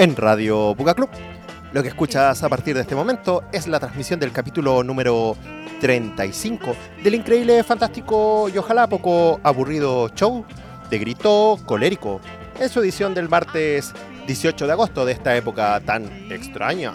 en 0.00 0.16
Radio 0.16 0.74
Buga 0.74 0.94
Club. 0.94 1.10
Lo 1.72 1.82
que 1.82 1.88
escuchas 1.88 2.42
a 2.42 2.48
partir 2.48 2.74
de 2.74 2.80
este 2.80 2.94
momento 2.94 3.44
es 3.52 3.68
la 3.68 3.78
transmisión 3.78 4.18
del 4.18 4.32
capítulo 4.32 4.82
número 4.82 5.36
35 5.78 6.74
del 7.04 7.16
increíble, 7.16 7.62
fantástico 7.62 8.48
y 8.48 8.56
ojalá 8.56 8.86
poco 8.86 9.40
aburrido 9.42 10.08
show 10.14 10.46
de 10.90 10.98
Grito 10.98 11.58
Colérico 11.64 12.20
en 12.58 12.68
su 12.68 12.80
edición 12.80 13.14
del 13.14 13.28
martes 13.28 13.92
18 14.26 14.66
de 14.66 14.72
agosto 14.72 15.04
de 15.04 15.12
esta 15.12 15.36
época 15.36 15.80
tan 15.80 16.04
extraña. 16.30 16.92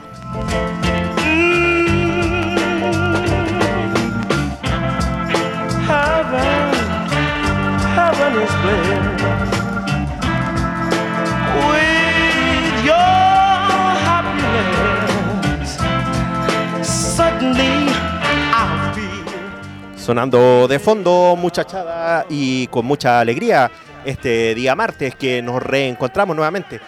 Sonando 19.95 20.67
de 20.67 20.78
fondo, 20.78 21.36
muchachada 21.36 22.28
y 22.30 22.67
con 22.67 22.86
mucha 22.86 23.19
alegría 23.19 23.72
este 24.06 24.56
día 24.56 24.75
martes 24.75 25.16
que 25.16 25.42
nos 25.42 25.61
reencontramos 25.61 26.36
nuevamente. 26.36 26.80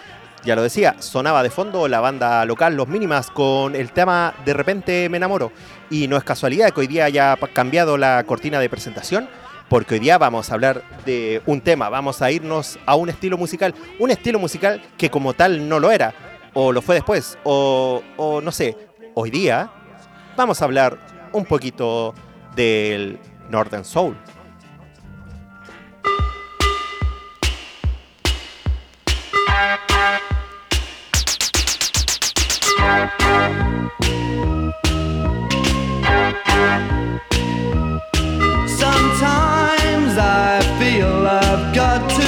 Ya 0.43 0.55
lo 0.55 0.61
decía, 0.61 0.95
sonaba 0.99 1.43
de 1.43 1.49
fondo 1.49 1.87
la 1.87 1.99
banda 1.99 2.45
local 2.45 2.75
Los 2.75 2.87
Mínimas 2.87 3.29
con 3.31 3.75
el 3.75 3.91
tema 3.91 4.33
De 4.45 4.53
repente 4.53 5.09
me 5.09 5.17
enamoro. 5.17 5.51
Y 5.89 6.07
no 6.07 6.15
es 6.15 6.23
casualidad 6.23 6.71
que 6.71 6.81
hoy 6.81 6.87
día 6.87 7.05
haya 7.05 7.37
cambiado 7.53 7.97
la 7.97 8.23
cortina 8.23 8.59
de 8.59 8.69
presentación, 8.69 9.27
porque 9.67 9.95
hoy 9.95 9.99
día 9.99 10.17
vamos 10.17 10.49
a 10.49 10.53
hablar 10.53 10.83
de 11.05 11.41
un 11.45 11.61
tema, 11.61 11.89
vamos 11.89 12.21
a 12.21 12.31
irnos 12.31 12.79
a 12.85 12.95
un 12.95 13.09
estilo 13.09 13.37
musical, 13.37 13.73
un 13.99 14.11
estilo 14.11 14.39
musical 14.39 14.81
que 14.97 15.09
como 15.09 15.33
tal 15.33 15.67
no 15.67 15.79
lo 15.79 15.91
era, 15.91 16.13
o 16.53 16.71
lo 16.71 16.81
fue 16.81 16.95
después, 16.95 17.37
o, 17.43 18.01
o 18.15 18.39
no 18.41 18.51
sé, 18.51 18.77
hoy 19.15 19.29
día 19.29 19.69
vamos 20.37 20.61
a 20.61 20.65
hablar 20.65 20.97
un 21.33 21.45
poquito 21.45 22.13
del 22.55 23.19
Northern 23.49 23.83
Soul. 23.83 24.15
Sometimes 38.67 40.15
I 40.19 40.61
feel 40.77 41.25
I've 41.25 41.73
got 41.73 42.07
to 42.07 42.26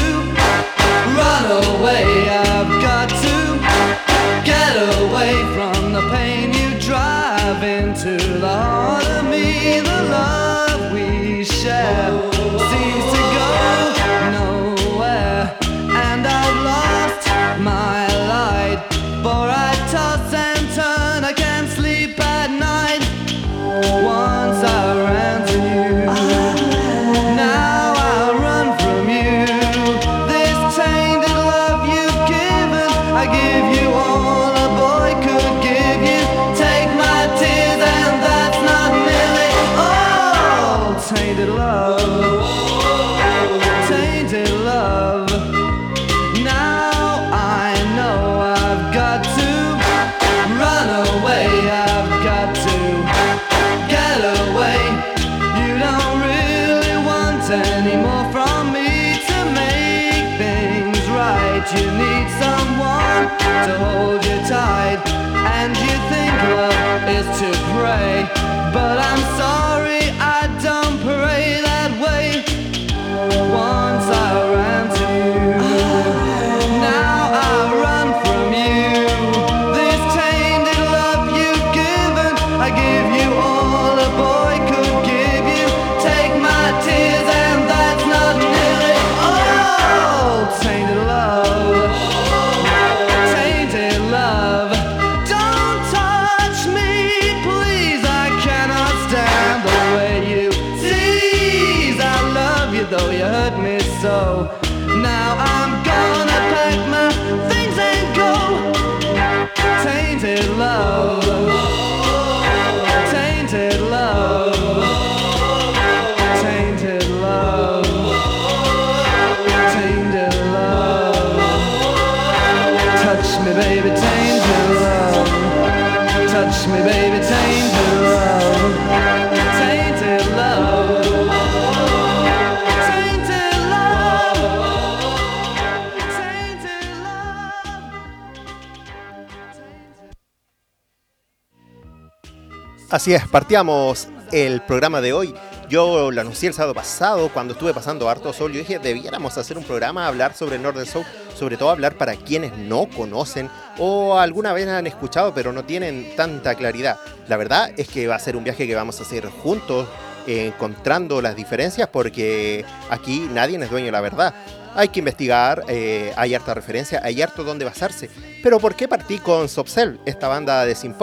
Así 143.00 143.14
es, 143.14 143.26
partíamos 143.30 144.10
el 144.34 144.60
programa 144.60 145.00
de 145.00 145.14
hoy. 145.14 145.34
Yo 145.70 146.12
lo 146.12 146.20
anuncié 146.20 146.50
el 146.50 146.54
sábado 146.54 146.74
pasado 146.74 147.30
cuando 147.30 147.54
estuve 147.54 147.74
pasando 147.74 148.10
harto 148.10 148.34
sol. 148.34 148.52
Yo 148.52 148.60
dije, 148.60 148.78
debiéramos 148.78 149.38
hacer 149.38 149.58
un 149.58 149.64
programa, 149.64 150.06
hablar 150.06 150.34
sobre 150.34 150.60
Northern 150.60 150.86
Soul, 150.86 151.06
sobre 151.34 151.56
todo 151.56 151.70
hablar 151.70 151.96
para 151.96 152.18
quienes 152.18 152.58
no 152.58 152.90
conocen 152.90 153.50
o 153.78 154.20
alguna 154.20 154.52
vez 154.52 154.68
han 154.68 154.86
escuchado 154.86 155.34
pero 155.34 155.54
no 155.54 155.64
tienen 155.64 156.14
tanta 156.18 156.56
claridad. 156.56 157.00
La 157.30 157.38
verdad 157.38 157.72
es 157.78 157.88
que 157.88 158.06
va 158.06 158.16
a 158.16 158.20
ser 158.20 158.36
un 158.36 158.44
viaje 158.44 158.68
que 158.68 158.76
vamos 158.76 159.00
a 159.00 159.04
hacer 159.04 159.30
juntos, 159.30 159.88
encontrando 160.28 161.22
las 161.22 161.38
diferencias 161.38 161.88
porque 161.88 162.66
aquí 162.90 163.30
nadie 163.32 163.64
es 163.64 163.70
dueño 163.70 163.86
de 163.86 163.92
la 163.94 164.02
verdad. 164.02 164.34
Hay 164.76 164.90
que 164.90 165.00
investigar, 165.00 165.64
eh, 165.70 166.12
hay 166.18 166.36
harta 166.36 166.54
referencia, 166.54 167.00
hay 167.02 167.22
harto 167.22 167.46
donde 167.46 167.64
basarse. 167.64 168.10
Pero 168.44 168.60
¿por 168.60 168.76
qué 168.76 168.90
partí 168.90 169.20
con 169.20 169.48
Sobcell, 169.48 170.02
esta 170.06 170.28
banda 170.28 170.66
de 170.66 170.76
synth 170.76 171.02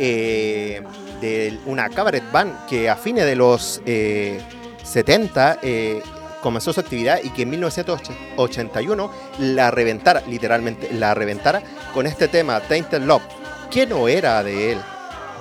eh, 0.00 0.82
de 1.20 1.58
una 1.66 1.88
cabaret 1.88 2.22
band 2.30 2.66
que 2.66 2.88
a 2.88 2.96
fines 2.96 3.24
de 3.24 3.36
los 3.36 3.82
eh, 3.86 4.40
70 4.84 5.58
eh, 5.62 6.02
comenzó 6.40 6.72
su 6.72 6.80
actividad 6.80 7.20
y 7.22 7.30
que 7.30 7.42
en 7.42 7.50
1981 7.50 9.10
la 9.40 9.70
reventara, 9.70 10.22
literalmente 10.26 10.92
la 10.92 11.14
reventara 11.14 11.62
con 11.92 12.06
este 12.06 12.28
tema 12.28 12.60
Tainted 12.60 13.02
Love, 13.02 13.22
que 13.70 13.86
no 13.86 14.08
era 14.08 14.42
de 14.42 14.72
él, 14.72 14.78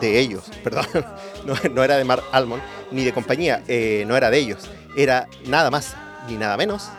de 0.01 0.19
ellos, 0.19 0.43
perdón, 0.63 0.85
no, 1.73 1.83
era 1.83 1.97
de 1.97 2.03
Mark 2.03 2.23
Almond 2.31 2.61
ni 2.91 3.03
de 3.03 3.13
compañía, 3.13 3.63
eh, 3.67 4.03
no 4.07 4.15
era 4.17 4.29
de 4.29 4.37
ellos, 4.37 4.69
era 4.95 5.27
nada 5.45 5.69
más 5.69 5.95
ni 6.27 6.35
nada 6.35 6.57
menos 6.57 6.89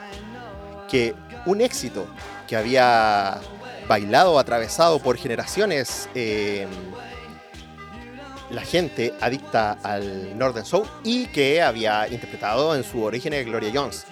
que 0.91 1.15
un 1.47 1.61
éxito 1.61 2.07
que 2.47 2.57
había 2.57 3.41
bailado, 3.87 4.39
atravesado 4.39 4.99
por 5.01 5.17
generaciones 5.17 6.09
eh, 6.15 6.67
la 8.50 8.62
gente 8.62 9.15
adicta 9.21 9.79
al 9.83 10.37
Northern 10.39 10.67
Soul 10.67 10.87
y 11.05 11.27
que 11.27 11.62
había 11.62 12.09
interpretado 12.09 12.75
en 12.75 12.85
su 12.85 13.03
origen 13.03 13.33
Gloria 13.45 13.71
Jones. 13.73 14.06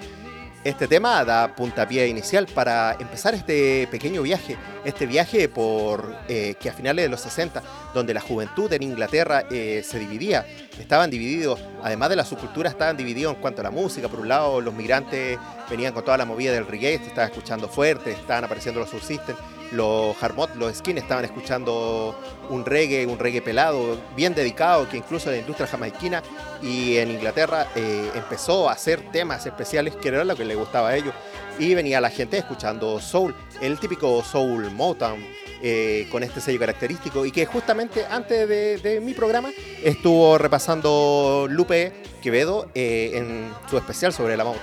Este 0.66 0.88
tema 0.88 1.24
da 1.24 1.54
puntapié 1.54 2.08
inicial 2.08 2.46
para 2.46 2.96
empezar 2.98 3.34
este 3.34 3.86
pequeño 3.88 4.22
viaje, 4.22 4.56
este 4.84 5.06
viaje 5.06 5.48
por 5.48 6.16
eh, 6.26 6.56
que 6.58 6.68
a 6.68 6.72
finales 6.72 7.04
de 7.04 7.08
los 7.08 7.20
60, 7.20 7.62
donde 7.94 8.12
la 8.12 8.20
juventud 8.20 8.72
en 8.72 8.82
Inglaterra 8.82 9.44
eh, 9.48 9.84
se 9.88 10.00
dividía, 10.00 10.44
estaban 10.80 11.08
divididos, 11.08 11.60
además 11.84 12.08
de 12.08 12.16
la 12.16 12.24
subcultura, 12.24 12.68
estaban 12.68 12.96
divididos 12.96 13.36
en 13.36 13.40
cuanto 13.40 13.60
a 13.60 13.62
la 13.62 13.70
música. 13.70 14.08
Por 14.08 14.18
un 14.18 14.28
lado, 14.28 14.60
los 14.60 14.74
migrantes 14.74 15.38
venían 15.70 15.92
con 15.92 16.04
toda 16.04 16.18
la 16.18 16.24
movida 16.24 16.50
del 16.50 16.66
reggae, 16.66 16.98
se 16.98 17.22
escuchando 17.22 17.68
fuerte, 17.68 18.10
estaban 18.10 18.42
apareciendo 18.42 18.80
los 18.80 18.90
subsisten, 18.90 19.36
los 19.72 20.20
Harmot, 20.22 20.54
los 20.56 20.76
Skin 20.76 20.98
estaban 20.98 21.24
escuchando 21.24 22.18
un 22.50 22.64
reggae, 22.64 23.06
un 23.06 23.18
reggae 23.18 23.42
pelado, 23.42 23.98
bien 24.14 24.34
dedicado, 24.34 24.88
que 24.88 24.96
incluso 24.96 25.30
la 25.30 25.38
industria 25.38 25.66
jamaiquina 25.66 26.22
y 26.62 26.96
en 26.96 27.10
Inglaterra 27.10 27.68
eh, 27.74 28.10
empezó 28.14 28.68
a 28.68 28.72
hacer 28.72 29.00
temas 29.10 29.46
especiales 29.46 29.96
que 29.96 30.08
era 30.08 30.24
lo 30.24 30.36
que 30.36 30.44
le 30.44 30.54
gustaba 30.54 30.90
a 30.90 30.96
ellos. 30.96 31.14
Y 31.58 31.74
venía 31.74 32.00
la 32.00 32.10
gente 32.10 32.38
escuchando 32.38 33.00
soul, 33.00 33.34
el 33.60 33.78
típico 33.78 34.22
soul 34.22 34.70
Motown, 34.70 35.24
eh, 35.62 36.06
con 36.12 36.22
este 36.22 36.40
sello 36.40 36.60
característico 36.60 37.24
y 37.24 37.32
que 37.32 37.46
justamente 37.46 38.04
antes 38.04 38.46
de, 38.46 39.00
mi 39.02 39.14
programa 39.14 39.50
estuvo 39.82 40.36
repasando 40.36 41.46
Lupe 41.48 41.94
Quevedo 42.22 42.70
eh, 42.74 43.12
en 43.14 43.50
su 43.70 43.78
especial 43.78 44.12
sobre 44.12 44.36
la 44.36 44.44
moto. 44.44 44.60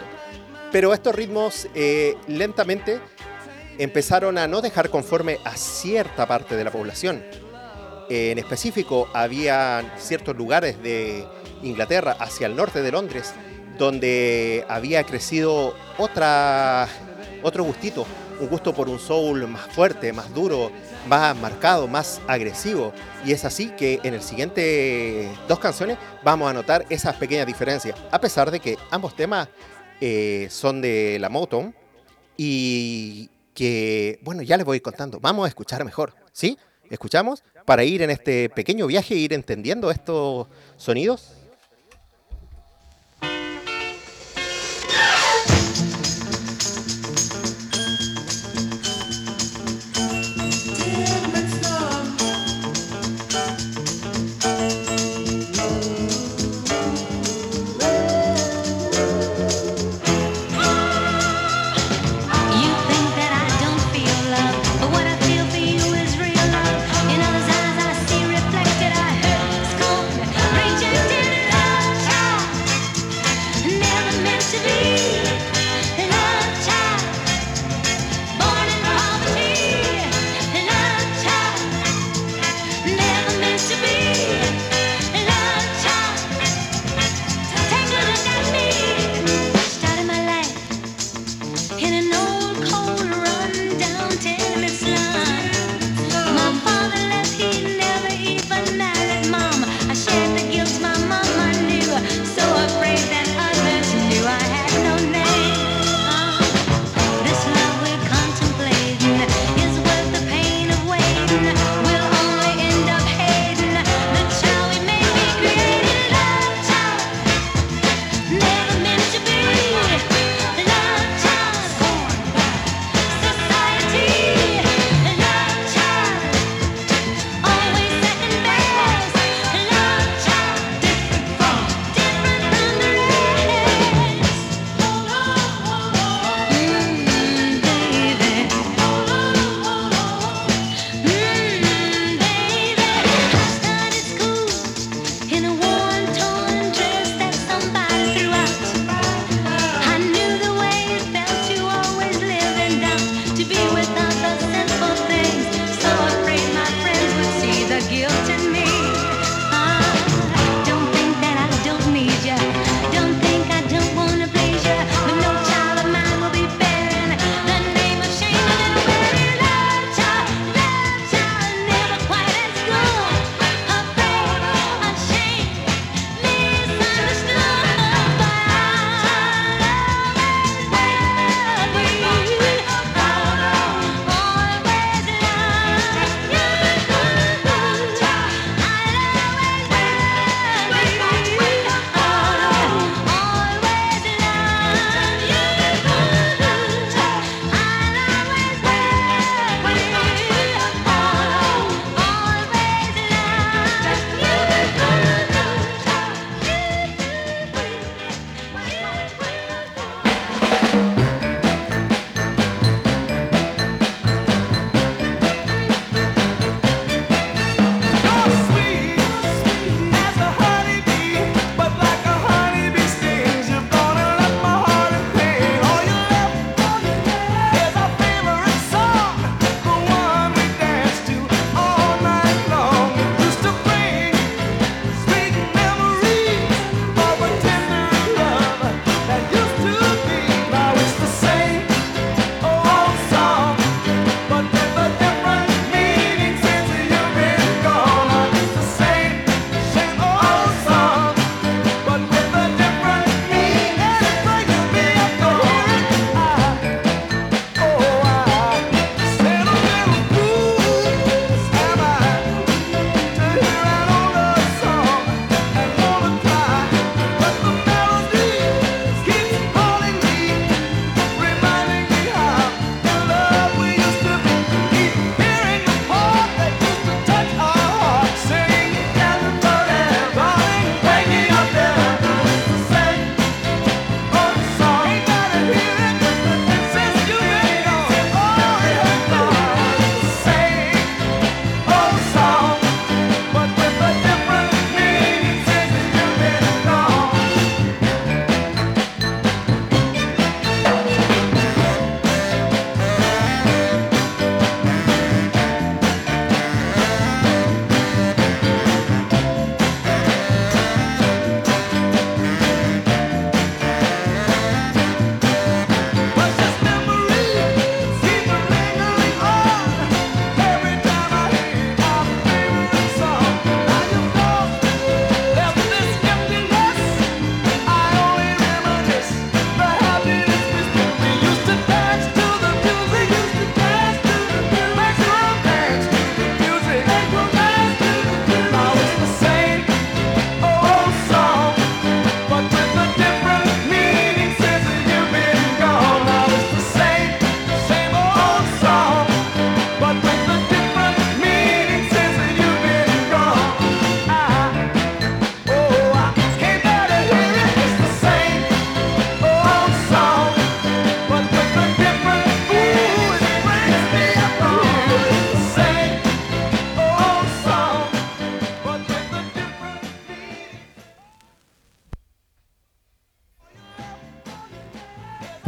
Pero 0.72 0.94
estos 0.94 1.14
ritmos 1.14 1.68
lentamente 2.28 3.00
empezaron 3.78 4.38
a 4.38 4.48
no 4.48 4.62
dejar 4.62 4.90
conforme 4.90 5.40
a 5.44 5.56
cierta 5.56 6.28
parte 6.28 6.56
de 6.56 6.64
la 6.64 6.72
población. 6.72 7.24
En 8.10 8.38
específico, 8.38 9.08
había 9.14 9.96
ciertos 9.98 10.36
lugares 10.36 10.81
de 10.84 11.25
Inglaterra 11.64 12.16
hacia 12.20 12.48
el 12.48 12.56
norte 12.56 12.81
de 12.81 12.92
Londres 12.92 13.34
donde 13.78 14.66
había 14.70 15.04
crecido 15.04 15.74
otra, 15.98 16.88
otro 17.42 17.64
gustito, 17.64 18.06
un 18.40 18.48
gusto 18.48 18.74
por 18.74 18.90
un 18.90 19.00
soul 19.00 19.48
más 19.48 19.68
fuerte, 19.68 20.14
más 20.14 20.34
duro, 20.34 20.72
más 21.08 21.36
marcado, 21.38 21.88
más 21.88 22.22
agresivo. 22.28 22.94
Y 23.26 23.31
es 23.31 23.46
así 23.46 23.69
que 23.69 24.00
en 24.04 24.14
el 24.14 24.22
siguiente 24.22 25.30
dos 25.48 25.60
canciones 25.60 25.98
vamos 26.24 26.50
a 26.50 26.54
notar 26.54 26.86
esas 26.90 27.16
pequeñas 27.16 27.48
diferencias, 27.48 27.96
a 28.12 28.19
pesar 28.19 28.52
de 28.52 28.60
que 28.60 28.78
ambos 28.92 29.16
temas 29.16 29.48
eh, 30.02 30.48
son 30.50 30.81
de 30.81 31.18
la 31.19 31.30
Motown 31.30 31.74
y 32.38 33.30
que, 33.54 34.20
bueno, 34.24 34.42
ya 34.42 34.58
les 34.58 34.66
voy 34.66 34.80
contando. 34.80 35.20
Vamos 35.20 35.46
a 35.46 35.48
escuchar 35.48 35.84
mejor, 35.86 36.14
¿sí? 36.32 36.58
¿Escuchamos? 36.90 37.44
Para 37.66 37.84
ir 37.84 38.02
en 38.02 38.10
este 38.10 38.50
pequeño 38.50 38.88
viaje 38.88 39.16
ir 39.16 39.34
entendiendo 39.34 39.90
estos 39.90 40.48
sonidos. 40.78 41.34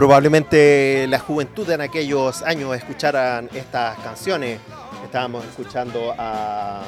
Probablemente 0.06 1.08
la 1.10 1.18
juventud 1.18 1.68
en 1.72 1.82
aquellos 1.82 2.44
años 2.44 2.76
escucharan 2.78 3.50
estas 3.56 3.98
canciones. 3.98 4.60
Estábamos 5.04 5.44
escuchando 5.46 6.14
a 6.16 6.84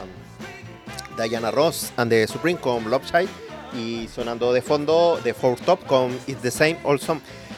Diana 1.18 1.50
Ross 1.50 1.92
and 1.98 2.12
the 2.12 2.28
Supreme 2.28 2.60
con 2.60 2.88
Love 2.92 3.12
Child 3.12 3.30
y 3.74 4.08
sonando 4.08 4.54
de 4.54 4.62
fondo 4.62 5.20
de 5.24 5.34
Four 5.34 5.60
Top 5.62 5.84
con 5.88 6.12
It's 6.28 6.44
the 6.44 6.52
Same 6.52 6.78
Old. 6.84 7.02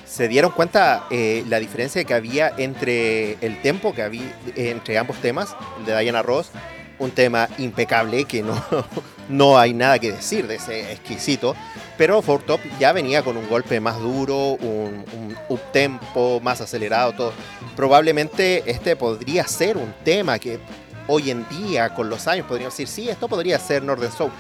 Se 0.06 0.30
dieron 0.30 0.52
cuenta 0.52 1.08
eh, 1.12 1.44
la 1.50 1.60
diferencia 1.60 2.06
que 2.06 2.14
había 2.14 2.54
entre 2.58 3.34
el 3.46 3.62
tempo 3.62 3.94
que 3.94 4.04
había 4.04 4.34
entre 4.56 4.98
ambos 4.98 5.18
temas, 5.18 5.58
el 5.78 5.86
de 5.86 6.00
Diana 6.00 6.22
Ross, 6.22 6.52
un 7.00 7.12
tema 7.12 7.48
impecable 7.58 8.26
que 8.26 8.44
no, 8.44 8.64
no 9.30 9.58
hay 9.58 9.74
nada 9.74 10.00
que 10.00 10.12
decir 10.12 10.48
de 10.48 10.56
ese 10.56 10.92
exquisito, 10.92 11.56
pero 11.98 12.22
Four 12.22 12.44
Top 12.44 12.60
ya 12.80 12.92
venía 12.94 13.24
con 13.24 13.38
un 13.38 13.48
golpe 13.50 13.80
más 13.80 14.00
duro, 14.00 14.54
un, 14.54 15.04
un 15.14 15.36
up 15.50 15.60
tempo 15.72 16.40
más 16.42 16.62
acelerado, 16.62 17.14
todo. 17.14 17.34
Probablemente 17.76 18.64
este 18.66 18.96
podría 18.96 19.48
ser 19.48 19.78
un 19.78 19.94
tema 20.04 20.38
que 20.40 20.60
hoy 21.08 21.32
en 21.32 21.48
día, 21.50 21.94
con 21.94 22.10
los 22.10 22.28
años, 22.28 22.46
podríamos 22.46 22.74
decir, 22.78 22.88
sí, 22.88 23.10
esto 23.10 23.28
podría 23.28 23.58
ser 23.58 23.84
Northern 23.84 24.12
Soul. 24.12 24.32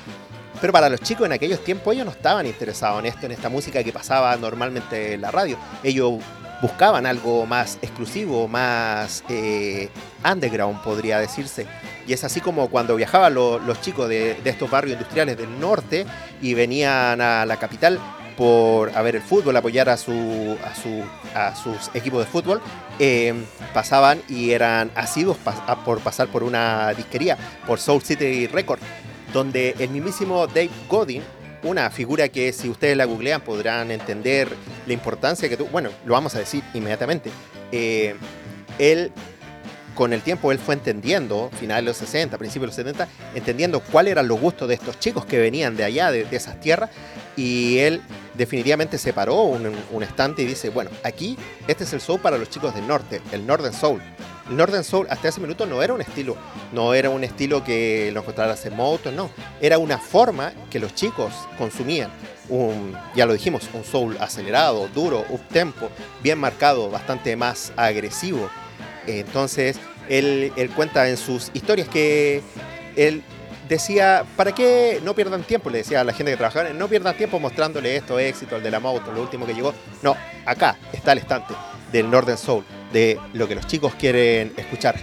Pero 0.61 0.73
para 0.73 0.89
los 0.89 0.99
chicos 1.01 1.25
en 1.25 1.31
aquellos 1.31 1.63
tiempos 1.63 1.93
ellos 1.93 2.05
no 2.05 2.11
estaban 2.11 2.45
interesados 2.45 2.99
en 2.99 3.05
esto, 3.05 3.25
en 3.25 3.31
esta 3.31 3.49
música 3.49 3.83
que 3.83 3.93
pasaba 3.93 4.35
normalmente 4.35 5.13
en 5.13 5.21
la 5.21 5.31
radio. 5.31 5.57
Ellos 5.83 6.15
buscaban 6.61 7.05
algo 7.05 7.45
más 7.45 7.77
exclusivo, 7.81 8.47
más 8.47 9.23
eh, 9.29 9.89
underground, 10.29 10.81
podría 10.81 11.19
decirse. 11.19 11.65
Y 12.07 12.13
es 12.13 12.23
así 12.23 12.41
como 12.41 12.69
cuando 12.69 12.95
viajaban 12.95 13.33
lo- 13.33 13.59
los 13.59 13.81
chicos 13.81 14.09
de, 14.09 14.37
estos 14.43 14.69
barrios 14.69 14.93
industriales 14.93 15.37
del 15.37 15.59
norte 15.59 16.05
y 16.41 16.53
venían 16.53 17.21
a 17.21 17.45
la 17.45 17.57
capital 17.57 17.99
por 18.37 18.95
a 18.97 19.01
ver 19.01 19.17
el 19.17 19.21
fútbol, 19.21 19.55
apoyar 19.57 19.89
a, 19.89 19.97
su, 19.97 20.57
a, 20.63 20.73
su, 20.73 21.03
a 21.35 21.53
sus 21.55 21.93
equipos 21.93 22.21
de 22.21 22.25
fútbol, 22.31 22.61
eh, 22.97 23.33
pasaban 23.73 24.21
y 24.29 24.51
eran 24.51 24.91
asiduos 24.95 25.37
por 25.83 25.99
pasar 25.99 26.29
por 26.29 26.43
una 26.43 26.93
disquería, 26.93 27.37
por 27.67 27.79
Soul 27.79 28.01
City 28.01 28.47
Records, 28.47 28.81
donde 29.33 29.75
el 29.77 29.89
mismísimo 29.89 30.47
Dave 30.47 30.69
Godin, 30.87 31.21
una 31.63 31.89
figura 31.89 32.29
que 32.29 32.53
si 32.53 32.69
ustedes 32.69 32.95
la 32.95 33.05
googlean 33.05 33.41
podrán 33.41 33.91
entender 33.91 34.49
la 34.85 34.93
importancia 34.93 35.49
que 35.49 35.57
tuvo, 35.57 35.69
bueno, 35.69 35.89
lo 36.05 36.13
vamos 36.13 36.35
a 36.35 36.39
decir 36.39 36.63
inmediatamente, 36.73 37.31
eh, 37.71 38.15
él 38.77 39.11
con 39.95 40.13
el 40.13 40.21
tiempo 40.21 40.53
él 40.53 40.59
fue 40.59 40.75
entendiendo, 40.75 41.49
finales 41.59 41.83
de 41.83 41.89
los 41.89 41.97
60, 41.97 42.37
principios 42.37 42.75
de 42.75 42.83
los 42.83 42.97
70, 42.97 43.07
entendiendo 43.35 43.81
cuáles 43.81 44.11
eran 44.11 44.29
los 44.29 44.39
gustos 44.39 44.69
de 44.69 44.75
estos 44.75 44.97
chicos 44.97 45.25
que 45.25 45.39
venían 45.39 45.75
de 45.75 45.83
allá, 45.83 46.09
de, 46.11 46.23
de 46.23 46.37
esas 46.37 46.59
tierras, 46.61 46.89
y 47.35 47.79
él 47.79 48.01
definitivamente 48.33 48.97
separó 48.97 49.43
un, 49.43 49.75
un 49.91 50.03
estante 50.03 50.43
y 50.43 50.45
dice, 50.45 50.69
bueno, 50.69 50.89
aquí 51.03 51.37
este 51.67 51.83
es 51.83 51.91
el 51.91 51.99
soul 51.99 52.21
para 52.21 52.37
los 52.37 52.49
chicos 52.49 52.73
del 52.73 52.87
norte, 52.87 53.21
el 53.33 53.45
Northern 53.45 53.73
Soul. 53.73 54.01
Northern 54.49 54.83
Soul 54.83 55.07
hasta 55.09 55.27
ese 55.27 55.41
minuto 55.41 55.65
no 55.65 55.81
era 55.81 55.93
un 55.93 56.01
estilo, 56.01 56.35
no 56.71 56.93
era 56.93 57.09
un 57.09 57.23
estilo 57.23 57.63
que 57.63 58.11
lo 58.13 58.21
encontraras 58.21 58.65
en 58.65 58.75
moto, 58.75 59.11
no, 59.11 59.29
era 59.61 59.77
una 59.77 59.97
forma 59.97 60.53
que 60.69 60.79
los 60.79 60.93
chicos 60.95 61.33
consumían. 61.57 62.09
Un, 62.49 62.97
ya 63.15 63.27
lo 63.27 63.33
dijimos, 63.33 63.69
un 63.73 63.83
soul 63.83 64.17
acelerado, 64.19 64.87
duro, 64.87 65.23
up 65.29 65.41
tempo, 65.49 65.89
bien 66.23 66.39
marcado, 66.39 66.89
bastante 66.89 67.35
más 67.35 67.71
agresivo. 67.75 68.49
Entonces, 69.05 69.77
él, 70.07 70.51
él 70.55 70.69
cuenta 70.71 71.07
en 71.09 71.17
sus 71.17 71.51
historias 71.53 71.87
que 71.87 72.41
él 72.95 73.23
decía, 73.69 74.25
¿para 74.35 74.51
qué 74.53 74.99
no 75.03 75.13
pierdan 75.13 75.43
tiempo? 75.43 75.69
Le 75.69 75.79
decía 75.79 76.01
a 76.01 76.03
la 76.03 76.11
gente 76.11 76.31
que 76.31 76.37
trabajaba, 76.37 76.69
no 76.69 76.87
pierdan 76.87 77.15
tiempo 77.15 77.39
mostrándole 77.39 77.95
esto, 77.95 78.17
éxito, 78.17 78.55
el 78.55 78.63
de 78.63 78.71
la 78.71 78.79
moto, 78.79 79.11
lo 79.11 79.21
último 79.21 79.45
que 79.45 79.53
llegó. 79.53 79.73
No, 80.01 80.17
acá 80.45 80.77
está 80.91 81.11
el 81.11 81.19
estante 81.19 81.53
del 81.91 82.09
Northern 82.09 82.37
Soul, 82.37 82.65
de 82.91 83.19
lo 83.33 83.47
que 83.47 83.55
los 83.55 83.67
chicos 83.67 83.93
quieren 83.95 84.53
escuchar. 84.57 84.95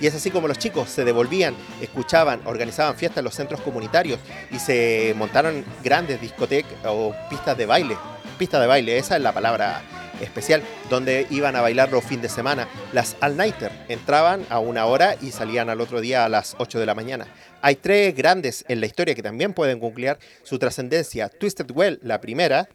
Y 0.00 0.06
es 0.08 0.14
así 0.16 0.32
como 0.32 0.48
los 0.48 0.58
chicos 0.58 0.88
se 0.88 1.04
devolvían, 1.04 1.54
escuchaban, 1.80 2.40
organizaban 2.44 2.96
fiestas 2.96 3.18
en 3.18 3.24
los 3.24 3.34
centros 3.34 3.60
comunitarios 3.60 4.18
y 4.50 4.58
se 4.58 5.14
montaron 5.16 5.64
grandes 5.84 6.20
discotecas 6.20 6.72
o 6.84 7.14
pistas 7.30 7.56
de 7.56 7.66
baile. 7.66 7.96
Pista 8.36 8.58
de 8.58 8.66
baile, 8.66 8.98
esa 8.98 9.16
es 9.16 9.22
la 9.22 9.32
palabra 9.32 9.80
especial, 10.20 10.62
donde 10.90 11.26
iban 11.30 11.54
a 11.54 11.60
bailar 11.60 11.92
los 11.92 12.04
fines 12.04 12.22
de 12.22 12.28
semana. 12.28 12.66
Las 12.92 13.16
all-nighter 13.20 13.70
entraban 13.88 14.44
a 14.50 14.58
una 14.58 14.86
hora 14.86 15.16
y 15.20 15.30
salían 15.30 15.70
al 15.70 15.80
otro 15.80 16.00
día 16.00 16.24
a 16.24 16.28
las 16.28 16.56
8 16.58 16.80
de 16.80 16.86
la 16.86 16.96
mañana. 16.96 17.28
Hay 17.60 17.76
tres 17.76 18.14
grandes 18.16 18.64
en 18.66 18.80
la 18.80 18.86
historia 18.86 19.14
que 19.14 19.22
también 19.22 19.52
pueden 19.52 19.78
googlear 19.78 20.18
su 20.42 20.58
trascendencia. 20.58 21.28
Twisted 21.28 21.70
Well, 21.70 22.00
la 22.02 22.20
primera, 22.20 22.68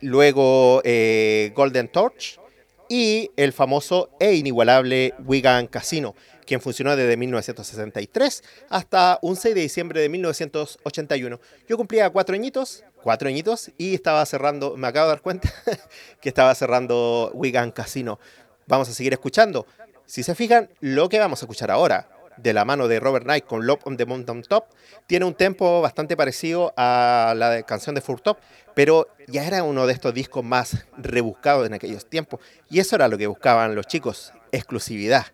luego 0.00 0.82
eh, 0.84 1.52
Golden 1.56 1.88
Torch 1.88 2.38
y 2.88 3.30
el 3.36 3.52
famoso 3.52 4.10
e 4.20 4.34
inigualable 4.34 5.14
Wigan 5.24 5.66
Casino, 5.66 6.14
quien 6.46 6.60
funcionó 6.60 6.96
desde 6.96 7.16
1963 7.16 8.42
hasta 8.68 9.18
un 9.22 9.36
6 9.36 9.54
de 9.54 9.60
diciembre 9.60 10.00
de 10.00 10.08
1981. 10.08 11.40
Yo 11.68 11.76
cumplía 11.76 12.10
cuatro 12.10 12.34
añitos, 12.34 12.84
cuatro 13.02 13.28
añitos, 13.28 13.70
y 13.78 13.94
estaba 13.94 14.24
cerrando, 14.26 14.76
me 14.76 14.86
acabo 14.86 15.06
de 15.06 15.12
dar 15.12 15.22
cuenta 15.22 15.52
que 16.20 16.28
estaba 16.28 16.54
cerrando 16.54 17.30
Wigan 17.34 17.70
Casino. 17.70 18.18
Vamos 18.66 18.88
a 18.88 18.94
seguir 18.94 19.12
escuchando. 19.12 19.66
Si 20.06 20.22
se 20.22 20.34
fijan, 20.34 20.70
lo 20.80 21.08
que 21.08 21.18
vamos 21.18 21.42
a 21.42 21.46
escuchar 21.46 21.70
ahora, 21.70 22.08
de 22.36 22.52
la 22.52 22.64
mano 22.64 22.88
de 22.88 23.00
Robert 23.00 23.24
Knight 23.24 23.44
con 23.44 23.66
Love 23.66 23.80
on 23.84 23.96
the 23.96 24.06
Mountain 24.06 24.42
Top, 24.42 24.66
tiene 25.06 25.24
un 25.24 25.34
tempo 25.34 25.80
bastante 25.80 26.16
parecido 26.16 26.72
a 26.76 27.34
la 27.36 27.62
canción 27.62 27.94
de 27.94 28.00
Full 28.00 28.20
Top, 28.20 28.38
pero 28.74 29.08
ya 29.26 29.46
era 29.46 29.62
uno 29.62 29.86
de 29.86 29.92
estos 29.92 30.12
discos 30.14 30.44
más 30.44 30.86
rebuscados 30.96 31.66
en 31.66 31.74
aquellos 31.74 32.08
tiempos. 32.08 32.40
Y 32.68 32.80
eso 32.80 32.96
era 32.96 33.08
lo 33.08 33.18
que 33.18 33.26
buscaban 33.26 33.74
los 33.74 33.86
chicos, 33.86 34.32
exclusividad, 34.52 35.26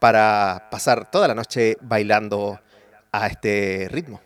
para 0.00 0.68
pasar 0.70 1.10
toda 1.10 1.28
la 1.28 1.34
noche 1.34 1.76
bailando 1.80 2.60
a 3.12 3.26
este 3.26 3.88
ritmo. 3.90 4.20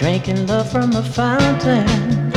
Drinking 0.00 0.46
love 0.46 0.72
from 0.72 0.96
a 0.96 1.02
fountain. 1.02 2.29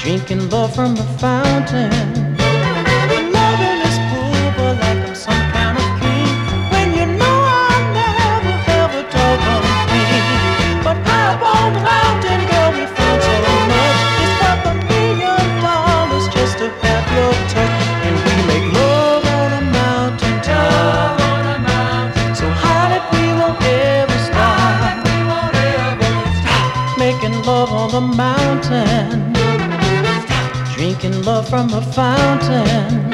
Drinking 0.00 0.50
love 0.50 0.74
from 0.74 0.94
the 0.96 1.02
fountain. 1.18 2.25
From 31.48 31.72
a 31.72 31.80
fountain. 31.80 33.05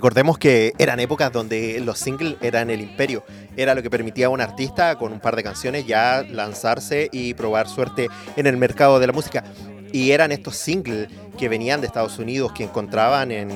Recordemos 0.00 0.38
que 0.38 0.72
eran 0.78 0.98
épocas 0.98 1.30
donde 1.30 1.78
los 1.80 1.98
singles 1.98 2.36
eran 2.40 2.70
el 2.70 2.80
imperio, 2.80 3.22
era 3.54 3.74
lo 3.74 3.82
que 3.82 3.90
permitía 3.90 4.28
a 4.28 4.28
un 4.30 4.40
artista 4.40 4.96
con 4.96 5.12
un 5.12 5.20
par 5.20 5.36
de 5.36 5.42
canciones 5.42 5.86
ya 5.86 6.22
lanzarse 6.26 7.10
y 7.12 7.34
probar 7.34 7.68
suerte 7.68 8.08
en 8.34 8.46
el 8.46 8.56
mercado 8.56 8.98
de 8.98 9.06
la 9.08 9.12
música. 9.12 9.44
Y 9.92 10.12
eran 10.12 10.32
estos 10.32 10.56
singles 10.56 11.10
que 11.36 11.50
venían 11.50 11.82
de 11.82 11.86
Estados 11.86 12.18
Unidos, 12.18 12.52
que 12.52 12.64
encontraban 12.64 13.30
en 13.30 13.50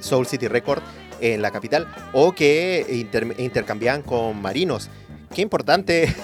Soul 0.00 0.26
City 0.26 0.46
Record 0.46 0.82
en 1.22 1.40
la 1.40 1.50
capital, 1.52 1.88
o 2.12 2.32
que 2.32 2.84
inter- 2.90 3.34
intercambiaban 3.38 4.02
con 4.02 4.42
marinos. 4.42 4.90
Qué 5.34 5.40
importante, 5.40 6.14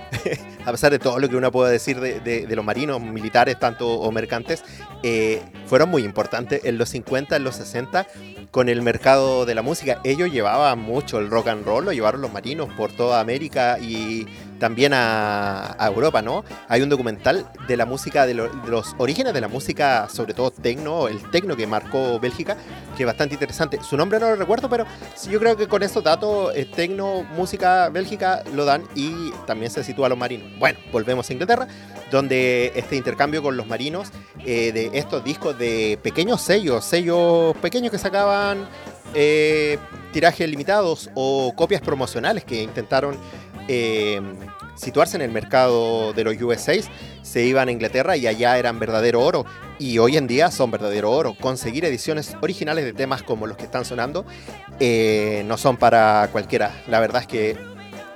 a 0.64 0.70
pesar 0.72 0.90
de 0.90 0.98
todo 0.98 1.18
lo 1.18 1.28
que 1.28 1.36
uno 1.36 1.50
puede 1.50 1.72
decir 1.72 2.00
de, 2.00 2.46
los 2.54 2.64
marinos 2.64 3.00
militares, 3.00 3.58
tanto 3.58 3.88
o 3.88 4.10
mercantes, 4.12 4.64
eh, 5.02 5.42
fueron 5.66 5.88
muy 5.90 6.02
importantes 6.04 6.64
en 6.64 6.78
los 6.78 6.88
50, 6.90 7.36
en 7.36 7.44
los 7.44 7.56
60, 7.56 8.06
con 8.50 8.68
el 8.68 8.82
mercado 8.82 9.44
de 9.46 9.54
la 9.54 9.62
música. 9.62 10.00
Ellos 10.04 10.30
llevaban 10.32 10.78
mucho 10.78 11.18
el 11.18 11.30
rock 11.30 11.48
and 11.48 11.64
roll, 11.64 11.84
lo 11.84 11.92
llevaron 11.92 12.20
los 12.20 12.32
marinos 12.32 12.68
por 12.74 12.92
toda 12.92 13.20
América 13.20 13.78
y 13.78 14.26
también 14.58 14.92
a, 14.94 15.76
Europa, 15.80 16.20
¿no? 16.22 16.44
Hay 16.68 16.82
un 16.82 16.88
documental 16.88 17.46
de 17.68 17.76
la 17.76 17.86
música, 17.86 18.26
de, 18.26 18.34
lo- 18.34 18.48
de 18.48 18.68
los 18.68 18.94
orígenes 18.98 19.32
de 19.32 19.40
la 19.40 19.48
música, 19.48 20.08
sobre 20.08 20.34
todo 20.34 20.50
tecno, 20.50 21.06
el 21.08 21.30
tecno 21.30 21.56
que 21.56 21.66
marcó 21.66 22.18
Bélgica, 22.18 22.56
que 22.96 23.04
es 23.04 23.06
bastante 23.06 23.34
interesante. 23.34 23.78
Su 23.82 23.96
nombre 23.96 24.18
no 24.18 24.28
lo 24.30 24.36
recuerdo, 24.36 24.68
pero 24.68 24.84
yo 25.30 25.38
creo 25.38 25.56
que 25.56 25.68
con 25.68 25.82
esos 25.82 26.02
datos, 26.02 26.52
eh, 26.56 26.68
tecno, 26.74 27.22
música, 27.22 27.88
Bélgica 27.90 28.42
lo 28.54 28.64
dan 28.64 28.82
y 28.94 29.30
también 29.46 29.70
se 29.70 29.84
sitúa 29.84 30.06
a 30.06 30.08
los 30.08 30.18
marinos. 30.18 30.48
Bueno, 30.58 30.78
volvemos 30.90 31.28
a 31.30 31.32
Inglaterra, 31.32 31.68
donde 32.10 32.72
este 32.74 32.96
intercambio 32.96 33.42
con 33.42 33.56
los 33.56 33.66
marinos 33.66 34.08
eh, 34.44 34.72
de 34.72 34.90
estos 34.94 35.22
discos 35.22 35.56
de 35.58 35.98
pequeños 36.02 36.42
sellos, 36.42 36.84
sellos 36.84 37.56
pequeños 37.58 37.92
que 37.92 37.98
sacaban 37.98 38.68
eh, 39.14 39.78
tirajes 40.12 40.48
limitados 40.48 41.10
o 41.14 41.52
copias 41.54 41.80
promocionales 41.80 42.44
que 42.44 42.62
intentaron 42.62 43.16
eh, 43.68 44.20
situarse 44.74 45.16
en 45.16 45.22
el 45.22 45.30
mercado 45.30 46.12
de 46.12 46.24
los 46.24 46.40
USA, 46.40 46.74
se 47.22 47.44
iban 47.44 47.68
a 47.68 47.72
Inglaterra 47.72 48.16
y 48.16 48.26
allá 48.26 48.58
eran 48.58 48.78
verdadero 48.78 49.20
oro. 49.22 49.44
Y 49.78 49.98
hoy 49.98 50.16
en 50.16 50.26
día 50.26 50.50
son 50.50 50.72
verdadero 50.72 51.12
oro. 51.12 51.36
Conseguir 51.38 51.84
ediciones 51.84 52.34
originales 52.40 52.84
de 52.84 52.92
temas 52.92 53.22
como 53.22 53.46
los 53.46 53.56
que 53.56 53.64
están 53.64 53.84
sonando 53.84 54.24
no 55.44 55.56
son 55.56 55.76
para 55.76 56.28
cualquiera. 56.32 56.72
La 56.88 56.98
verdad 57.00 57.22
es 57.22 57.28
que 57.28 57.56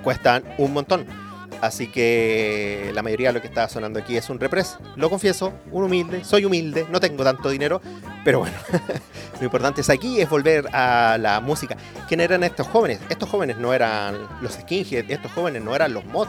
cuestan 0.03 0.43
un 0.57 0.73
montón. 0.73 1.22
Así 1.63 1.87
que 1.87 2.91
la 2.93 3.01
mayoría 3.03 3.29
de 3.29 3.35
lo 3.35 3.41
que 3.41 3.47
está 3.47 3.69
sonando 3.69 3.97
aquí 3.97 4.17
es 4.17 4.29
un 4.29 4.37
repres. 4.37 4.75
Lo 4.97 5.09
confieso, 5.09 5.53
un 5.71 5.85
humilde, 5.85 6.25
soy 6.25 6.43
humilde, 6.43 6.85
no 6.91 6.99
tengo 6.99 7.23
tanto 7.23 7.49
dinero, 7.49 7.81
pero 8.25 8.39
bueno, 8.39 8.57
lo 9.39 9.45
importante 9.45 9.79
es 9.79 9.89
aquí 9.89 10.19
es 10.19 10.29
volver 10.29 10.67
a 10.73 11.17
la 11.17 11.39
música. 11.39 11.77
¿Quién 12.09 12.19
eran 12.19 12.43
estos 12.43 12.67
jóvenes? 12.67 12.99
Estos 13.07 13.29
jóvenes 13.29 13.59
no 13.59 13.73
eran 13.73 14.27
los 14.41 14.55
skinheads, 14.55 15.09
estos 15.09 15.31
jóvenes 15.31 15.63
no 15.63 15.73
eran 15.73 15.93
los 15.93 16.03
mod 16.03 16.27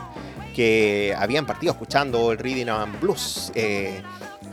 que 0.55 1.13
habían 1.19 1.47
partido 1.47 1.73
escuchando 1.73 2.31
el 2.31 2.39
rhythm 2.39 2.69
and 2.69 3.01
blues, 3.01 3.51
eh, 3.57 4.03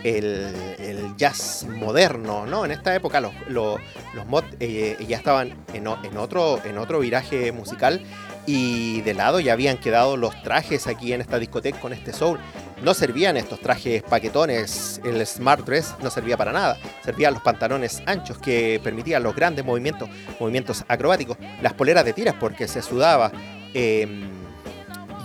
el, 0.03 0.51
el 0.79 1.15
jazz 1.15 1.67
moderno, 1.69 2.47
¿no? 2.47 2.65
En 2.65 2.71
esta 2.71 2.95
época 2.95 3.21
los, 3.21 3.33
los, 3.49 3.79
los 4.15 4.25
mod 4.25 4.45
eh, 4.59 4.97
ya 5.07 5.17
estaban 5.17 5.53
en, 5.75 5.85
en 5.85 6.17
otro, 6.17 6.59
en 6.65 6.79
otro 6.79 7.01
viraje 7.01 7.51
musical 7.51 8.03
y 8.45 9.01
de 9.01 9.13
lado 9.13 9.39
ya 9.39 9.53
habían 9.53 9.77
quedado 9.77 10.17
los 10.17 10.41
trajes 10.43 10.87
aquí 10.87 11.13
en 11.13 11.21
esta 11.21 11.39
discoteca 11.39 11.79
con 11.79 11.93
este 11.93 12.13
soul. 12.13 12.39
No 12.83 12.93
servían 12.93 13.37
estos 13.37 13.59
trajes 13.59 14.01
paquetones, 14.01 14.99
el 15.03 15.25
smart 15.27 15.65
dress 15.65 15.93
no 16.01 16.09
servía 16.09 16.37
para 16.37 16.51
nada. 16.51 16.77
Servían 17.03 17.33
los 17.33 17.43
pantalones 17.43 18.01
anchos 18.07 18.39
que 18.39 18.79
permitían 18.83 19.21
los 19.21 19.35
grandes 19.35 19.63
movimientos, 19.63 20.09
movimientos 20.39 20.83
acrobáticos, 20.87 21.37
las 21.61 21.73
poleras 21.73 22.05
de 22.05 22.13
tiras 22.13 22.35
porque 22.39 22.67
se 22.67 22.81
sudaba, 22.81 23.31
eh, 23.73 24.07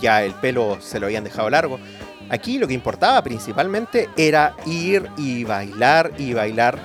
ya 0.00 0.22
el 0.22 0.34
pelo 0.34 0.78
se 0.80 1.00
lo 1.00 1.06
habían 1.06 1.24
dejado 1.24 1.48
largo. 1.48 1.80
Aquí 2.28 2.58
lo 2.58 2.66
que 2.66 2.74
importaba 2.74 3.22
principalmente 3.22 4.10
era 4.16 4.54
ir 4.66 5.08
y 5.16 5.44
bailar 5.44 6.12
y 6.18 6.34
bailar 6.34 6.78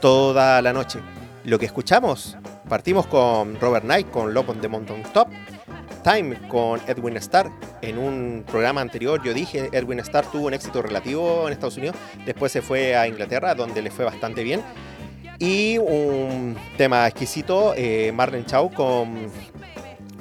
toda 0.00 0.60
la 0.60 0.72
noche. 0.72 1.00
Lo 1.44 1.58
que 1.58 1.66
escuchamos, 1.66 2.36
partimos 2.68 3.06
con 3.06 3.58
Robert 3.60 3.84
Knight, 3.84 4.10
con 4.10 4.34
Love 4.34 4.50
on 4.50 4.60
the 4.60 4.68
Mountain 4.68 5.04
Top, 5.14 5.28
Time 6.02 6.38
con 6.48 6.80
Edwin 6.86 7.16
Starr. 7.16 7.50
En 7.82 7.98
un 7.98 8.44
programa 8.46 8.80
anterior 8.80 9.22
yo 9.22 9.34
dije 9.34 9.68
Edwin 9.72 10.00
Starr 10.00 10.26
tuvo 10.30 10.46
un 10.46 10.54
éxito 10.54 10.82
relativo 10.82 11.46
en 11.46 11.52
Estados 11.52 11.76
Unidos, 11.76 11.96
después 12.24 12.52
se 12.52 12.62
fue 12.62 12.96
a 12.96 13.06
Inglaterra 13.06 13.54
donde 13.54 13.82
le 13.82 13.90
fue 13.90 14.04
bastante 14.04 14.42
bien. 14.42 14.62
Y 15.38 15.78
un 15.78 16.56
tema 16.76 17.06
exquisito, 17.06 17.72
eh, 17.76 18.10
Marlon 18.12 18.44
Chow 18.44 18.72
con 18.72 19.30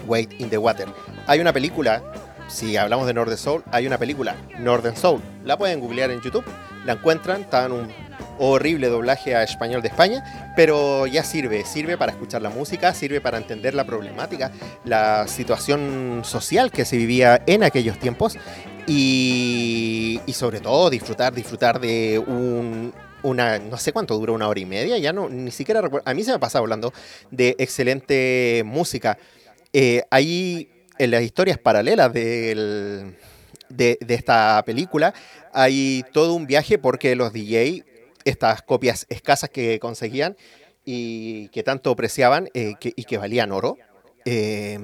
Wait 0.05 0.39
in 0.39 0.49
the 0.49 0.57
Water. 0.57 0.87
Hay 1.25 1.39
una 1.39 1.51
película, 1.51 2.03
si 2.47 2.77
hablamos 2.77 3.07
de 3.07 3.13
Northern 3.15 3.37
Soul, 3.37 3.63
hay 3.71 3.87
una 3.87 3.97
película, 3.97 4.35
Northern 4.59 4.95
Soul. 4.95 5.21
La 5.43 5.57
pueden 5.57 5.79
googlear 5.79 6.11
en 6.11 6.21
YouTube, 6.21 6.45
la 6.85 6.93
encuentran, 6.93 7.41
está 7.41 7.65
en 7.65 7.71
un 7.71 8.06
horrible 8.39 8.87
doblaje 8.87 9.35
a 9.35 9.43
español 9.43 9.81
de 9.81 9.89
España, 9.89 10.53
pero 10.55 11.07
ya 11.07 11.23
sirve, 11.23 11.65
sirve 11.65 11.97
para 11.97 12.11
escuchar 12.11 12.41
la 12.41 12.49
música, 12.49 12.93
sirve 12.93 13.21
para 13.21 13.37
entender 13.37 13.73
la 13.73 13.85
problemática, 13.85 14.51
la 14.85 15.27
situación 15.27 16.21
social 16.23 16.71
que 16.71 16.85
se 16.85 16.97
vivía 16.97 17.41
en 17.45 17.63
aquellos 17.63 17.99
tiempos 17.99 18.37
y, 18.85 20.21
y 20.25 20.33
sobre 20.33 20.59
todo 20.59 20.89
disfrutar, 20.89 21.33
disfrutar 21.33 21.79
de 21.79 22.19
un, 22.19 22.93
una, 23.23 23.59
no 23.59 23.77
sé 23.77 23.91
cuánto 23.91 24.17
dura, 24.17 24.33
una 24.33 24.47
hora 24.47 24.59
y 24.59 24.65
media, 24.65 24.97
ya 24.97 25.13
no, 25.13 25.29
ni 25.29 25.51
siquiera 25.51 25.81
recuerdo, 25.81 26.09
a 26.09 26.13
mí 26.13 26.23
se 26.23 26.31
me 26.31 26.39
pasa 26.39 26.59
hablando 26.59 26.93
de 27.31 27.55
excelente 27.59 28.63
música. 28.65 29.17
Eh, 29.73 30.03
ahí 30.09 30.69
en 30.97 31.11
las 31.11 31.21
historias 31.21 31.57
paralelas 31.57 32.11
de, 32.13 33.13
de 33.69 33.97
esta 34.07 34.63
película 34.65 35.13
hay 35.53 36.05
todo 36.13 36.33
un 36.33 36.47
viaje 36.47 36.77
porque 36.77 37.15
los 37.15 37.33
DJ, 37.33 37.83
estas 38.29 38.61
copias 38.61 39.05
escasas 39.09 39.49
que 39.49 39.79
conseguían 39.79 40.35
y 40.85 41.49
que 41.49 41.63
tanto 41.63 41.91
apreciaban 41.91 42.49
eh, 42.53 42.75
y 42.81 43.03
que 43.03 43.17
valían 43.17 43.51
oro, 43.51 43.77
eh, 44.25 44.79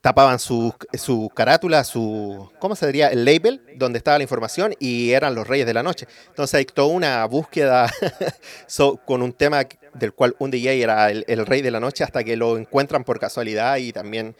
tapaban 0.00 0.40
su, 0.40 0.74
su 0.94 1.30
carátula, 1.34 1.84
su, 1.84 2.50
¿cómo 2.58 2.74
se 2.74 2.86
diría? 2.86 3.08
El 3.08 3.24
label 3.24 3.62
donde 3.76 3.98
estaba 3.98 4.18
la 4.18 4.24
información 4.24 4.74
y 4.80 5.12
eran 5.12 5.34
los 5.36 5.46
reyes 5.46 5.64
de 5.66 5.74
la 5.74 5.84
noche. 5.84 6.08
Entonces 6.28 6.54
hay 6.56 6.64
toda 6.64 6.88
una 6.88 7.24
búsqueda 7.26 7.88
so- 8.66 8.96
con 9.06 9.22
un 9.22 9.32
tema 9.32 9.64
del 9.94 10.12
cual 10.12 10.34
un 10.40 10.50
DJ 10.50 10.82
era 10.82 11.10
el 11.10 11.46
rey 11.46 11.62
de 11.62 11.70
la 11.70 11.78
noche 11.78 12.02
hasta 12.02 12.24
que 12.24 12.36
lo 12.36 12.58
encuentran 12.58 13.04
por 13.04 13.20
casualidad 13.20 13.76
y 13.76 13.92
también 13.92 14.34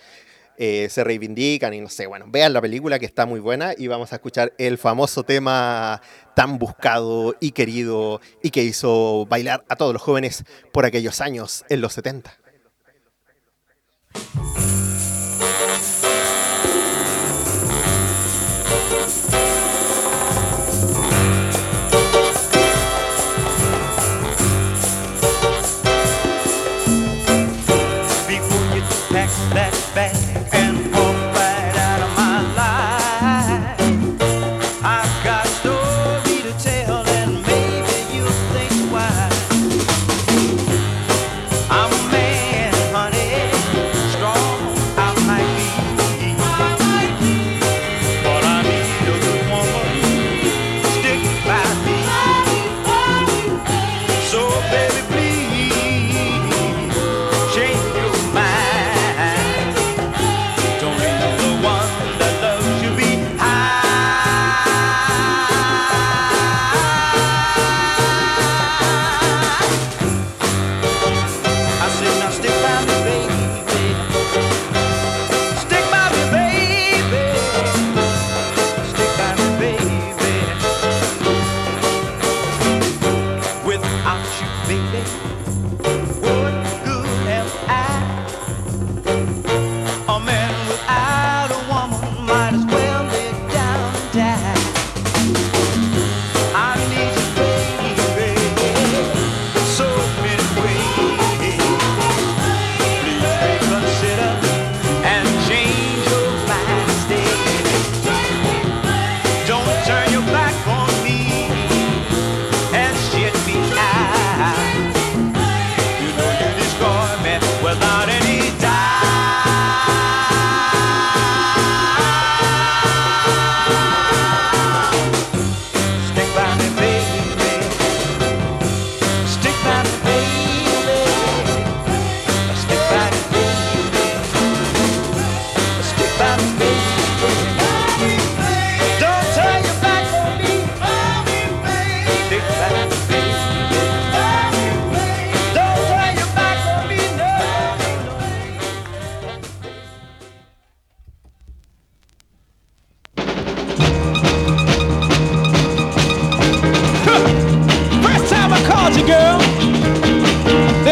eh, 0.56 0.88
se 0.90 1.02
reivindican 1.02 1.72
y 1.74 1.80
no 1.80 1.88
sé, 1.88 2.06
bueno, 2.06 2.26
vean 2.28 2.52
la 2.52 2.60
película 2.60 2.98
que 2.98 3.06
está 3.06 3.26
muy 3.26 3.40
buena 3.40 3.74
y 3.76 3.86
vamos 3.86 4.12
a 4.12 4.16
escuchar 4.16 4.52
el 4.58 4.78
famoso 4.78 5.22
tema 5.22 6.00
tan 6.34 6.58
buscado 6.58 7.34
y 7.40 7.52
querido 7.52 8.20
y 8.42 8.50
que 8.50 8.62
hizo 8.62 9.26
bailar 9.26 9.64
a 9.68 9.76
todos 9.76 9.92
los 9.92 10.02
jóvenes 10.02 10.44
por 10.72 10.84
aquellos 10.84 11.20
años 11.20 11.64
en 11.68 11.80
los 11.80 11.94
70. 11.94 12.38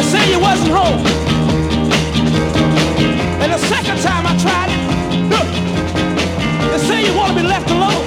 Coming 0.03 0.71
home. 0.71 1.07
And 3.43 3.53
the 3.53 3.59
second 3.59 3.99
time 4.01 4.27
I 4.27 4.37
tried 4.39 4.71
it, 4.71 4.81
look, 5.29 5.49
they 6.71 6.79
say 6.87 7.07
you 7.07 7.17
want 7.17 7.37
to 7.37 7.43
be 7.43 7.47
left 7.47 7.71
alone. 7.71 8.07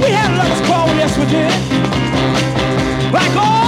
We 0.00 0.10
had 0.10 0.30
a 0.30 0.36
lover's 0.36 0.66
quarrel, 0.66 0.94
yes 0.96 1.16
we 1.18 1.26
did. 1.26 1.52
Like 3.12 3.36
all 3.36 3.63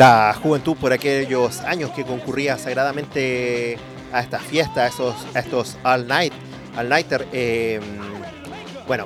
La 0.00 0.32
juventud 0.32 0.78
por 0.78 0.94
aquellos 0.94 1.60
años 1.60 1.90
que 1.90 2.06
concurría 2.06 2.56
sagradamente 2.56 3.76
a 4.14 4.20
estas 4.20 4.42
fiestas, 4.44 4.94
a, 5.34 5.38
estos 5.38 5.76
all 5.84 6.08
night, 6.08 6.32
all 6.74 6.88
nighter, 6.88 7.28
eh, 7.34 7.78
bueno, 8.86 9.04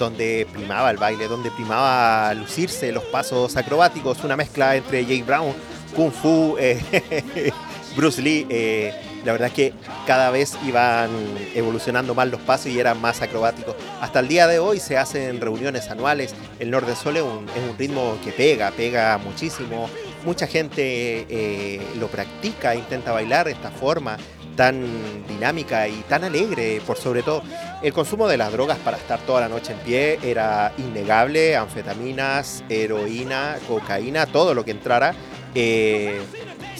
donde 0.00 0.48
primaba 0.52 0.90
el 0.90 0.96
baile, 0.96 1.28
donde 1.28 1.52
primaba 1.52 2.34
lucirse 2.34 2.90
los 2.90 3.04
pasos 3.04 3.56
acrobáticos, 3.56 4.24
una 4.24 4.36
mezcla 4.36 4.74
entre 4.74 5.06
Jake 5.06 5.22
Brown, 5.22 5.54
Kung 5.94 6.10
Fu, 6.10 6.56
eh, 6.58 7.52
Bruce 7.96 8.20
Lee. 8.20 8.44
eh, 8.50 9.11
la 9.24 9.32
verdad 9.32 9.48
es 9.48 9.54
que 9.54 9.72
cada 10.06 10.30
vez 10.30 10.56
iban 10.66 11.10
evolucionando 11.54 12.14
más 12.14 12.28
los 12.28 12.40
pasos 12.40 12.66
y 12.66 12.78
eran 12.78 13.00
más 13.00 13.22
acrobáticos. 13.22 13.74
Hasta 14.00 14.20
el 14.20 14.28
día 14.28 14.46
de 14.46 14.58
hoy 14.58 14.80
se 14.80 14.98
hacen 14.98 15.40
reuniones 15.40 15.90
anuales. 15.90 16.34
El 16.58 16.70
Norte 16.70 16.94
Sol 16.96 17.16
es 17.16 17.22
un, 17.22 17.46
ritmo 17.78 18.16
que 18.24 18.32
pega, 18.32 18.70
pega 18.72 19.18
muchísimo. 19.18 19.88
Mucha 20.24 20.46
gente 20.46 21.26
eh, 21.28 21.80
lo 21.98 22.08
practica, 22.08 22.74
intenta 22.74 23.12
bailar 23.12 23.46
de 23.46 23.52
esta 23.52 23.70
forma 23.70 24.16
tan 24.56 25.26
dinámica 25.26 25.88
y 25.88 26.02
tan 26.08 26.24
alegre, 26.24 26.80
por 26.86 26.96
sobre 26.96 27.22
todo. 27.22 27.42
El 27.82 27.92
consumo 27.92 28.28
de 28.28 28.36
las 28.36 28.52
drogas 28.52 28.78
para 28.78 28.96
estar 28.96 29.18
toda 29.20 29.40
la 29.40 29.48
noche 29.48 29.72
en 29.72 29.78
pie 29.78 30.18
era 30.22 30.72
innegable, 30.78 31.56
anfetaminas, 31.56 32.62
heroína, 32.68 33.56
cocaína, 33.66 34.26
todo 34.26 34.54
lo 34.54 34.64
que 34.64 34.72
entrara, 34.72 35.14
eh, 35.54 36.20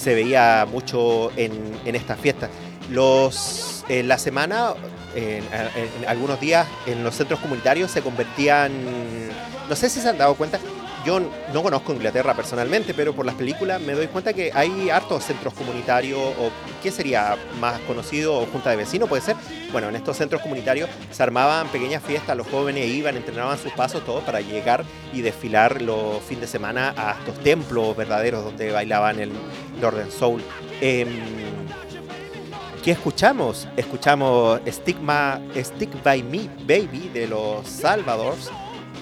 se 0.03 0.15
veía 0.15 0.67
mucho 0.71 1.31
en, 1.37 1.53
en 1.85 1.95
estas 1.95 2.19
fiestas. 2.19 2.51
Los, 2.91 3.85
en 3.89 4.09
la 4.09 4.19
semana, 4.19 4.75
en, 5.15 5.45
en 5.45 6.09
algunos 6.09 6.41
días, 6.41 6.67
en 6.87 7.05
los 7.05 7.15
centros 7.15 7.41
comunitarios 7.41 7.91
se 7.91 8.03
convertían, 8.03 8.73
no 9.69 9.77
sé 9.77 9.89
si 9.89 10.01
se 10.01 10.09
han 10.09 10.19
dado 10.19 10.35
cuenta, 10.35 10.59
yo 11.05 11.21
no 11.53 11.63
conozco 11.63 11.93
Inglaterra 11.93 12.35
personalmente, 12.35 12.95
pero 12.95 13.15
por 13.15 13.27
las 13.27 13.35
películas 13.35 13.81
me 13.81 13.93
doy 13.93 14.07
cuenta 14.07 14.33
que 14.33 14.51
hay 14.55 14.91
hartos 14.91 15.25
centros 15.25 15.55
comunitarios, 15.55 16.21
o 16.21 16.51
¿qué 16.83 16.91
sería 16.91 17.37
más 17.61 17.81
conocido? 17.81 18.39
O 18.39 18.47
junta 18.47 18.71
de 18.71 18.77
vecinos, 18.77 19.09
puede 19.09 19.23
ser. 19.23 19.37
Bueno, 19.73 19.89
en 19.89 19.97
estos 19.97 20.17
centros 20.17 20.43
comunitarios 20.43 20.89
se 21.11 21.23
armaban 21.23 21.69
pequeñas 21.69 22.03
fiestas, 22.03 22.37
los 22.37 22.47
jóvenes 22.47 22.87
iban, 22.87 23.17
entrenaban 23.17 23.59
sus 23.59 23.73
pasos, 23.73 24.05
todo 24.05 24.21
para 24.21 24.41
llegar 24.41 24.85
y 25.13 25.23
desfilar 25.23 25.83
los 25.83 26.23
fines 26.23 26.43
de 26.43 26.47
semana 26.49 26.95
a 26.97 27.13
estos 27.19 27.39
templos 27.43 27.97
verdaderos 27.97 28.45
donde 28.45 28.71
bailaban 28.71 29.19
el 29.19 29.33
Northern 29.81 30.11
Soul. 30.11 30.43
Em, 30.81 31.09
¿Qué 32.83 32.91
escuchamos? 32.91 33.69
Escuchamos 33.77 34.61
Stigma, 34.67 35.41
Stick 35.57 36.03
By 36.03 36.21
Me 36.25 36.49
Baby 36.67 37.11
de 37.15 37.29
los 37.29 37.65
Salvadors, 37.69 38.51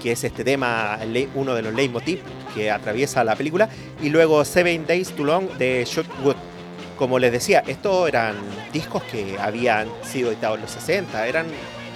que 0.03 0.12
es 0.12 0.24
este 0.24 0.44
tema, 0.44 0.98
uno 1.34 1.55
de 1.55 1.62
los 1.62 1.74
leitmotiv 1.74 2.20
que 2.55 2.70
atraviesa 2.70 3.22
la 3.24 3.36
película, 3.36 3.68
y 4.03 4.09
luego 4.09 4.44
Seven 4.44 4.86
Days 4.86 5.11
Too 5.11 5.24
Long 5.24 5.48
de 5.59 5.84
Shootwood. 5.86 6.36
Como 6.96 7.18
les 7.18 7.32
decía, 7.32 7.62
estos 7.66 8.09
eran 8.09 8.36
discos 8.72 9.03
que 9.05 9.38
habían 9.38 9.88
sido 10.03 10.30
editados 10.30 10.57
en 10.57 10.62
los 10.62 10.70
60, 10.72 11.26
eran 11.26 11.46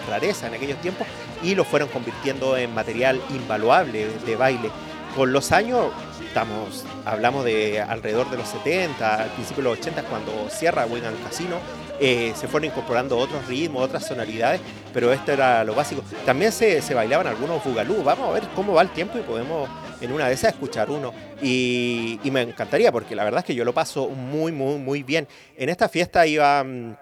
rareza 0.09 0.47
en 0.47 0.55
aquellos 0.55 0.81
tiempos 0.81 1.07
y 1.43 1.55
los 1.55 1.67
fueron 1.67 1.89
convirtiendo 1.89 2.57
en 2.57 2.75
material 2.75 3.21
invaluable 3.31 4.09
de 4.25 4.37
baile. 4.37 4.71
Con 5.15 5.33
los 5.33 5.53
años, 5.53 5.93
estamos, 6.27 6.85
hablamos 7.05 7.45
de 7.45 7.81
alrededor 7.81 8.31
de 8.31 8.37
los 8.37 8.49
70, 8.49 9.23
al 9.23 9.31
principio 9.31 9.63
de 9.63 9.71
los 9.71 9.79
80, 9.79 10.03
cuando 10.05 10.49
cierra 10.51 10.87
Wigan 10.87 11.15
Casino, 11.25 11.59
eh, 12.01 12.33
se 12.35 12.49
fueron 12.49 12.71
incorporando 12.71 13.17
otros 13.17 13.47
ritmos, 13.47 13.85
otras 13.85 14.07
sonoridades, 14.07 14.61
pero 14.95 15.13
esto 15.13 15.33
era 15.33 15.65
lo 15.65 15.75
básico. 15.75 16.03
También 16.25 16.53
se, 16.53 16.81
se 16.81 16.95
bailaban 16.95 17.27
algunos 17.27 17.63
bugalú. 17.65 18.03
Vamos 18.05 18.31
a 18.31 18.33
ver 18.33 18.45
cómo 18.55 18.73
va 18.73 18.83
el 18.83 18.91
tiempo 18.91 19.19
y 19.19 19.23
podemos 19.23 19.69
en 20.01 20.13
una 20.13 20.29
de 20.29 20.35
esas 20.35 20.53
escuchar 20.53 20.89
uno. 20.91 21.13
Y, 21.43 22.21
y 22.23 22.31
me 22.31 22.43
encantaría, 22.43 22.93
porque 22.93 23.17
la 23.17 23.25
verdad 23.25 23.41
es 23.41 23.45
que 23.45 23.55
yo 23.55 23.65
lo 23.65 23.75
paso 23.75 24.09
muy, 24.09 24.53
muy, 24.53 24.79
muy 24.79 25.03
bien. 25.03 25.27
En 25.57 25.69
esta 25.69 25.89
fiesta 25.89 26.27
iba 26.27 26.63
mm, 26.63 26.97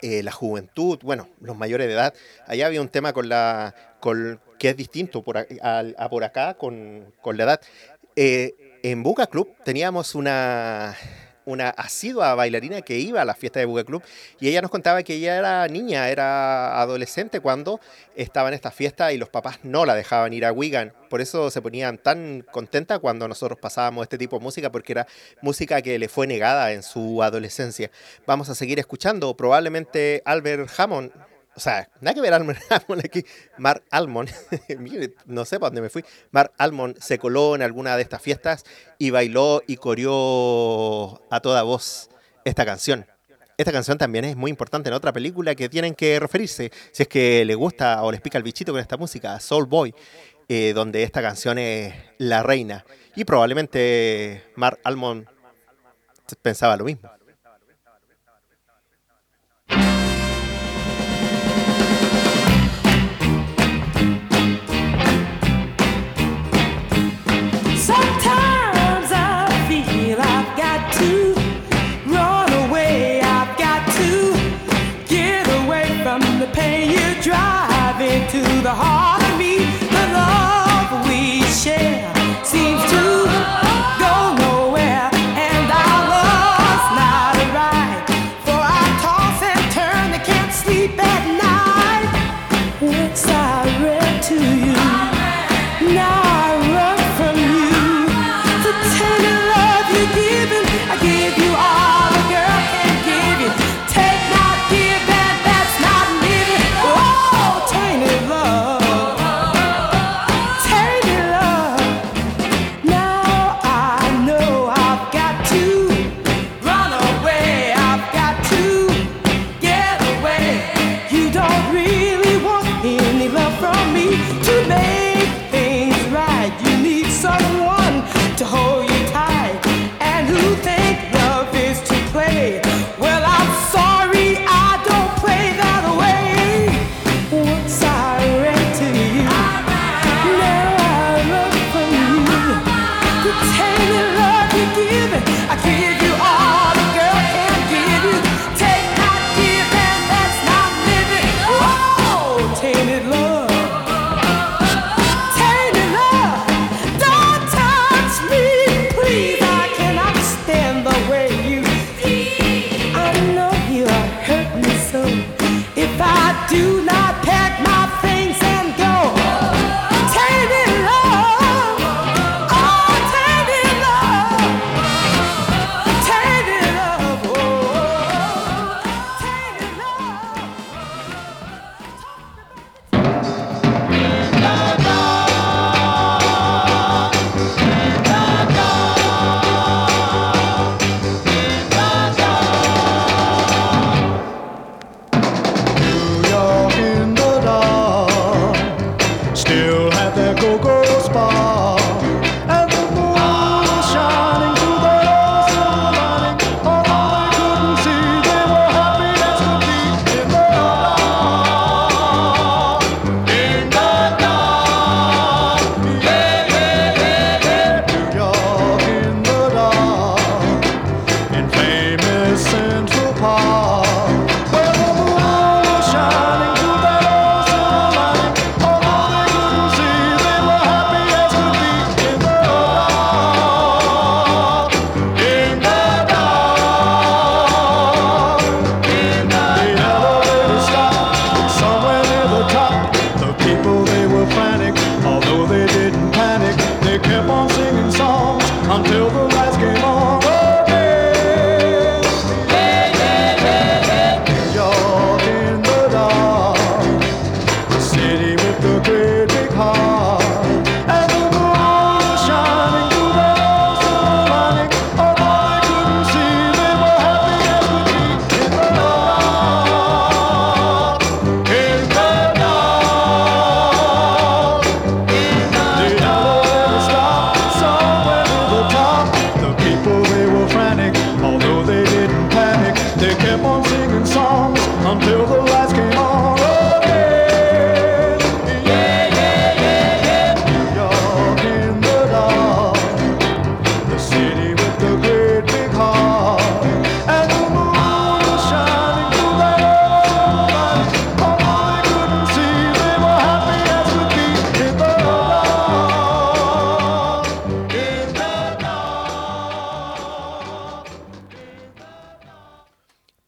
eh, 0.00 0.22
la 0.22 0.32
juventud, 0.32 0.98
bueno, 1.02 1.28
los 1.40 1.56
mayores 1.56 1.86
de 1.86 1.92
edad. 1.92 2.14
Allá 2.46 2.66
había 2.66 2.80
un 2.80 2.88
tema 2.88 3.12
con 3.12 3.28
la, 3.28 3.74
con, 4.00 4.40
que 4.58 4.70
es 4.70 4.76
distinto 4.76 5.22
por, 5.22 5.36
a, 5.38 6.08
por 6.08 6.24
acá 6.24 6.54
con, 6.54 7.12
con 7.20 7.36
la 7.36 7.44
edad. 7.44 7.60
Eh, 8.16 8.78
en 8.82 9.02
Buca 9.02 9.26
Club 9.26 9.54
teníamos 9.62 10.14
una, 10.14 10.96
una 11.44 11.70
asidua 11.70 12.34
bailarina 12.34 12.82
que 12.82 12.98
iba 12.98 13.22
a 13.22 13.24
la 13.24 13.34
fiesta 13.34 13.60
de 13.60 13.66
Buca 13.66 13.84
Club 13.84 14.02
y 14.38 14.48
ella 14.48 14.62
nos 14.62 14.70
contaba 14.70 15.02
que 15.02 15.14
ella 15.14 15.36
era 15.36 15.66
niña, 15.68 16.08
era 16.08 16.80
adolescente 16.80 17.40
cuando 17.40 17.80
estaba 18.14 18.48
en 18.48 18.54
esta 18.54 18.70
fiesta 18.70 19.12
y 19.12 19.18
los 19.18 19.28
papás 19.28 19.60
no 19.62 19.84
la 19.84 19.94
dejaban 19.94 20.32
ir 20.32 20.44
a 20.44 20.52
Wigan. 20.52 20.92
Por 21.08 21.20
eso 21.20 21.50
se 21.50 21.62
ponían 21.62 21.98
tan 21.98 22.44
contenta 22.50 22.98
cuando 22.98 23.26
nosotros 23.26 23.58
pasábamos 23.58 24.02
este 24.02 24.18
tipo 24.18 24.38
de 24.38 24.42
música 24.42 24.70
porque 24.70 24.92
era 24.92 25.06
música 25.42 25.82
que 25.82 25.98
le 25.98 26.08
fue 26.08 26.26
negada 26.26 26.72
en 26.72 26.82
su 26.82 27.22
adolescencia. 27.22 27.90
Vamos 28.26 28.48
a 28.48 28.54
seguir 28.54 28.78
escuchando 28.78 29.36
probablemente 29.36 30.22
Albert 30.24 30.70
Hammond 30.78 31.12
o 31.54 31.60
sea, 31.60 31.88
nada 32.00 32.14
que 32.14 32.20
ver 32.20 32.32
Almond, 32.32 32.58
aquí, 33.04 33.24
Mark 33.58 33.82
Almond, 33.90 34.30
mire, 34.78 35.14
no 35.26 35.44
sé 35.44 35.58
para 35.58 35.70
dónde 35.70 35.82
me 35.82 35.90
fui, 35.90 36.04
Mark 36.30 36.52
Almond 36.58 36.98
se 37.00 37.18
coló 37.18 37.54
en 37.54 37.62
alguna 37.62 37.96
de 37.96 38.02
estas 38.02 38.22
fiestas 38.22 38.64
y 38.98 39.10
bailó 39.10 39.62
y 39.66 39.76
coreó 39.76 41.20
a 41.30 41.40
toda 41.40 41.62
voz 41.62 42.08
esta 42.44 42.64
canción. 42.64 43.06
Esta 43.58 43.72
canción 43.72 43.98
también 43.98 44.24
es 44.24 44.36
muy 44.36 44.50
importante 44.50 44.88
en 44.88 44.94
otra 44.94 45.12
película 45.12 45.54
que 45.54 45.68
tienen 45.68 45.94
que 45.94 46.18
referirse, 46.18 46.72
si 46.92 47.02
es 47.02 47.08
que 47.08 47.44
le 47.44 47.54
gusta 47.54 48.02
o 48.02 48.10
les 48.10 48.22
pica 48.22 48.38
el 48.38 48.44
bichito 48.44 48.72
con 48.72 48.80
esta 48.80 48.96
música, 48.96 49.38
Soul 49.38 49.66
Boy, 49.66 49.94
eh, 50.48 50.72
donde 50.72 51.02
esta 51.02 51.20
canción 51.20 51.58
es 51.58 51.92
la 52.16 52.42
reina. 52.42 52.86
Y 53.16 53.24
probablemente 53.24 54.44
Mark 54.56 54.80
Almond 54.82 55.26
pensaba 56.40 56.76
lo 56.78 56.84
mismo. 56.84 57.10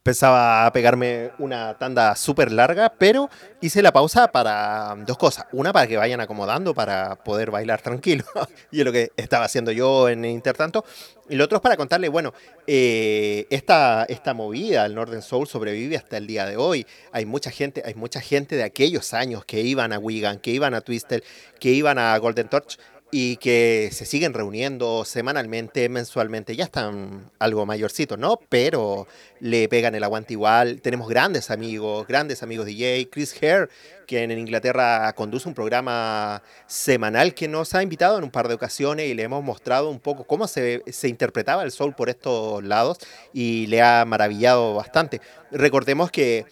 Pensaba 0.02 0.68
pegarme 0.72 1.30
una 1.38 1.78
tanda 1.78 2.16
súper 2.16 2.50
larga, 2.50 2.92
pero 2.98 3.30
hice 3.60 3.82
la 3.82 3.92
pausa 3.92 4.32
para 4.32 4.96
dos 5.06 5.16
cosas. 5.16 5.46
Una, 5.52 5.72
para 5.72 5.86
que 5.86 5.96
vayan 5.96 6.20
acomodando 6.20 6.74
para 6.74 7.14
poder 7.22 7.52
bailar 7.52 7.80
tranquilo. 7.82 8.24
y 8.72 8.80
es 8.80 8.84
lo 8.84 8.90
que 8.90 9.12
estaba 9.16 9.44
haciendo 9.44 9.70
yo 9.70 10.08
en 10.08 10.24
intertanto. 10.24 10.84
Y 11.28 11.36
lo 11.36 11.44
otro 11.44 11.58
es 11.58 11.62
para 11.62 11.76
contarle, 11.76 12.08
bueno, 12.08 12.34
eh, 12.66 13.46
esta, 13.48 14.04
esta 14.08 14.34
movida, 14.34 14.84
el 14.86 14.96
Northern 14.96 15.22
Soul, 15.22 15.46
sobrevive 15.46 15.96
hasta 15.96 16.16
el 16.16 16.26
día 16.26 16.46
de 16.46 16.56
hoy. 16.56 16.84
Hay 17.12 17.24
mucha 17.24 17.52
gente, 17.52 17.84
hay 17.86 17.94
mucha 17.94 18.20
gente 18.20 18.56
de 18.56 18.64
aquellos 18.64 19.14
años 19.14 19.44
que 19.44 19.60
iban 19.60 19.92
a 19.92 20.00
Wigan, 20.00 20.40
que 20.40 20.50
iban 20.50 20.74
a 20.74 20.80
Twisted, 20.80 21.22
que 21.60 21.70
iban 21.70 22.00
a 22.00 22.18
Golden 22.18 22.48
Torch 22.48 22.76
y 23.14 23.36
que 23.36 23.90
se 23.92 24.06
siguen 24.06 24.32
reuniendo 24.32 25.04
semanalmente, 25.04 25.90
mensualmente, 25.90 26.56
ya 26.56 26.64
están 26.64 27.30
algo 27.38 27.66
mayorcitos, 27.66 28.18
¿no? 28.18 28.40
Pero 28.48 29.06
le 29.38 29.68
pegan 29.68 29.94
el 29.94 30.02
aguante 30.02 30.32
igual. 30.32 30.80
Tenemos 30.80 31.10
grandes 31.10 31.50
amigos, 31.50 32.06
grandes 32.06 32.42
amigos 32.42 32.64
DJ, 32.64 33.10
Chris 33.10 33.36
Hare, 33.36 33.68
que 34.06 34.22
en 34.22 34.30
Inglaterra 34.30 35.12
conduce 35.12 35.46
un 35.46 35.54
programa 35.54 36.42
semanal 36.66 37.34
que 37.34 37.48
nos 37.48 37.74
ha 37.74 37.82
invitado 37.82 38.16
en 38.16 38.24
un 38.24 38.30
par 38.30 38.48
de 38.48 38.54
ocasiones 38.54 39.10
y 39.10 39.12
le 39.12 39.24
hemos 39.24 39.44
mostrado 39.44 39.90
un 39.90 40.00
poco 40.00 40.24
cómo 40.24 40.48
se, 40.48 40.82
se 40.90 41.08
interpretaba 41.08 41.64
el 41.64 41.70
soul 41.70 41.94
por 41.94 42.08
estos 42.08 42.64
lados 42.64 42.96
y 43.34 43.66
le 43.66 43.82
ha 43.82 44.06
maravillado 44.06 44.74
bastante. 44.74 45.20
Recordemos 45.50 46.10
que... 46.10 46.46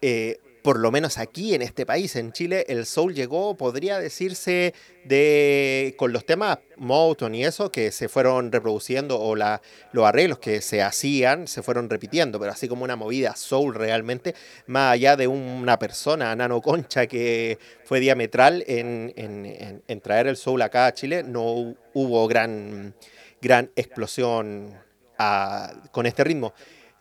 eh, 0.00 0.40
por 0.66 0.80
lo 0.80 0.90
menos 0.90 1.16
aquí 1.18 1.54
en 1.54 1.62
este 1.62 1.86
país, 1.86 2.16
en 2.16 2.32
Chile, 2.32 2.64
el 2.68 2.86
soul 2.86 3.14
llegó, 3.14 3.56
podría 3.56 4.00
decirse, 4.00 4.74
de 5.04 5.94
con 5.96 6.12
los 6.12 6.26
temas 6.26 6.58
Motown 6.76 7.36
y 7.36 7.44
eso 7.44 7.70
que 7.70 7.92
se 7.92 8.08
fueron 8.08 8.50
reproduciendo 8.50 9.20
o 9.20 9.36
la, 9.36 9.62
los 9.92 10.04
arreglos 10.04 10.40
que 10.40 10.60
se 10.60 10.82
hacían 10.82 11.46
se 11.46 11.62
fueron 11.62 11.88
repitiendo, 11.88 12.40
pero 12.40 12.50
así 12.50 12.66
como 12.66 12.82
una 12.82 12.96
movida 12.96 13.36
soul 13.36 13.76
realmente, 13.76 14.34
más 14.66 14.94
allá 14.94 15.14
de 15.14 15.28
una 15.28 15.78
persona, 15.78 16.34
Nano 16.34 16.60
Concha, 16.60 17.06
que 17.06 17.60
fue 17.84 18.00
diametral 18.00 18.64
en, 18.66 19.12
en- 19.16 19.82
en- 19.86 20.00
traer 20.00 20.26
el 20.26 20.36
soul 20.36 20.62
acá 20.62 20.86
a 20.86 20.94
Chile, 20.94 21.22
no 21.22 21.76
hubo 21.94 22.26
gran, 22.26 22.92
gran 23.40 23.70
explosión 23.76 24.74
ah, 25.16 25.72
con 25.92 26.06
este 26.06 26.24
ritmo. 26.24 26.52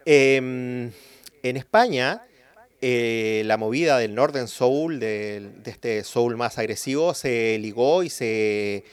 Em, 0.05 0.91
en 1.41 1.57
España, 1.57 2.21
eh, 2.87 3.41
la 3.45 3.57
movida 3.57 3.97
del 3.97 4.13
Northern 4.13 4.47
Soul, 4.47 4.99
del- 4.99 5.63
de, 5.63 5.71
este 5.71 6.03
soul 6.03 6.37
más 6.37 6.59
agresivo, 6.59 7.15
se 7.15 7.57
ligó 7.59 8.03
y 8.03 8.11
se, 8.11 8.83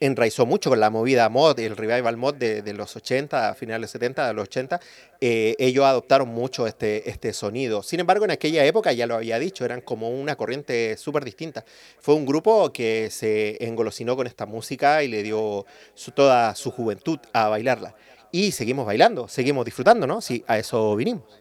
enraizó 0.00 0.44
mucho 0.44 0.68
con 0.68 0.80
la 0.80 0.90
movida 0.90 1.30
mod, 1.30 1.58
el 1.58 1.78
revival 1.78 2.18
mod 2.18 2.34
de, 2.34 2.60
de 2.60 2.74
los 2.74 2.94
80, 2.94 3.48
a 3.48 3.54
finales 3.54 3.78
de 3.78 3.80
los 3.80 3.90
70, 3.92 4.26
de 4.28 4.34
los 4.34 4.42
80. 4.48 4.80
eh, 5.22 5.56
ellos 5.58 5.86
adoptaron 5.86 6.28
mucho 6.28 6.66
este, 6.66 7.08
este 7.08 7.32
sonido. 7.32 7.82
Sin 7.82 8.00
embargo, 8.00 8.26
en 8.26 8.32
aquella 8.32 8.62
época, 8.66 8.92
ya 8.92 9.06
lo 9.06 9.14
había 9.14 9.38
dicho, 9.38 9.64
eran 9.64 9.80
como 9.80 10.10
una 10.10 10.36
corriente 10.36 10.94
súper 10.98 11.24
distinta. 11.24 11.64
Fue 12.00 12.14
un 12.14 12.26
grupo 12.26 12.70
que 12.70 13.08
se 13.10 13.56
engolosinó 13.64 14.14
con 14.14 14.26
esta 14.26 14.44
música 14.44 15.02
y 15.02 15.08
le 15.08 15.22
dio 15.22 15.64
toda 16.14 16.54
su 16.54 16.70
juventud 16.70 17.18
a 17.32 17.48
bailarla. 17.48 17.94
Y 18.32 18.52
seguimos 18.52 18.86
bailando, 18.86 19.28
seguimos 19.28 19.64
disfrutando, 19.64 20.06
¿no? 20.06 20.20
Sí, 20.20 20.44
a 20.46 20.58
eso 20.58 20.94
vinimos. 20.96 21.39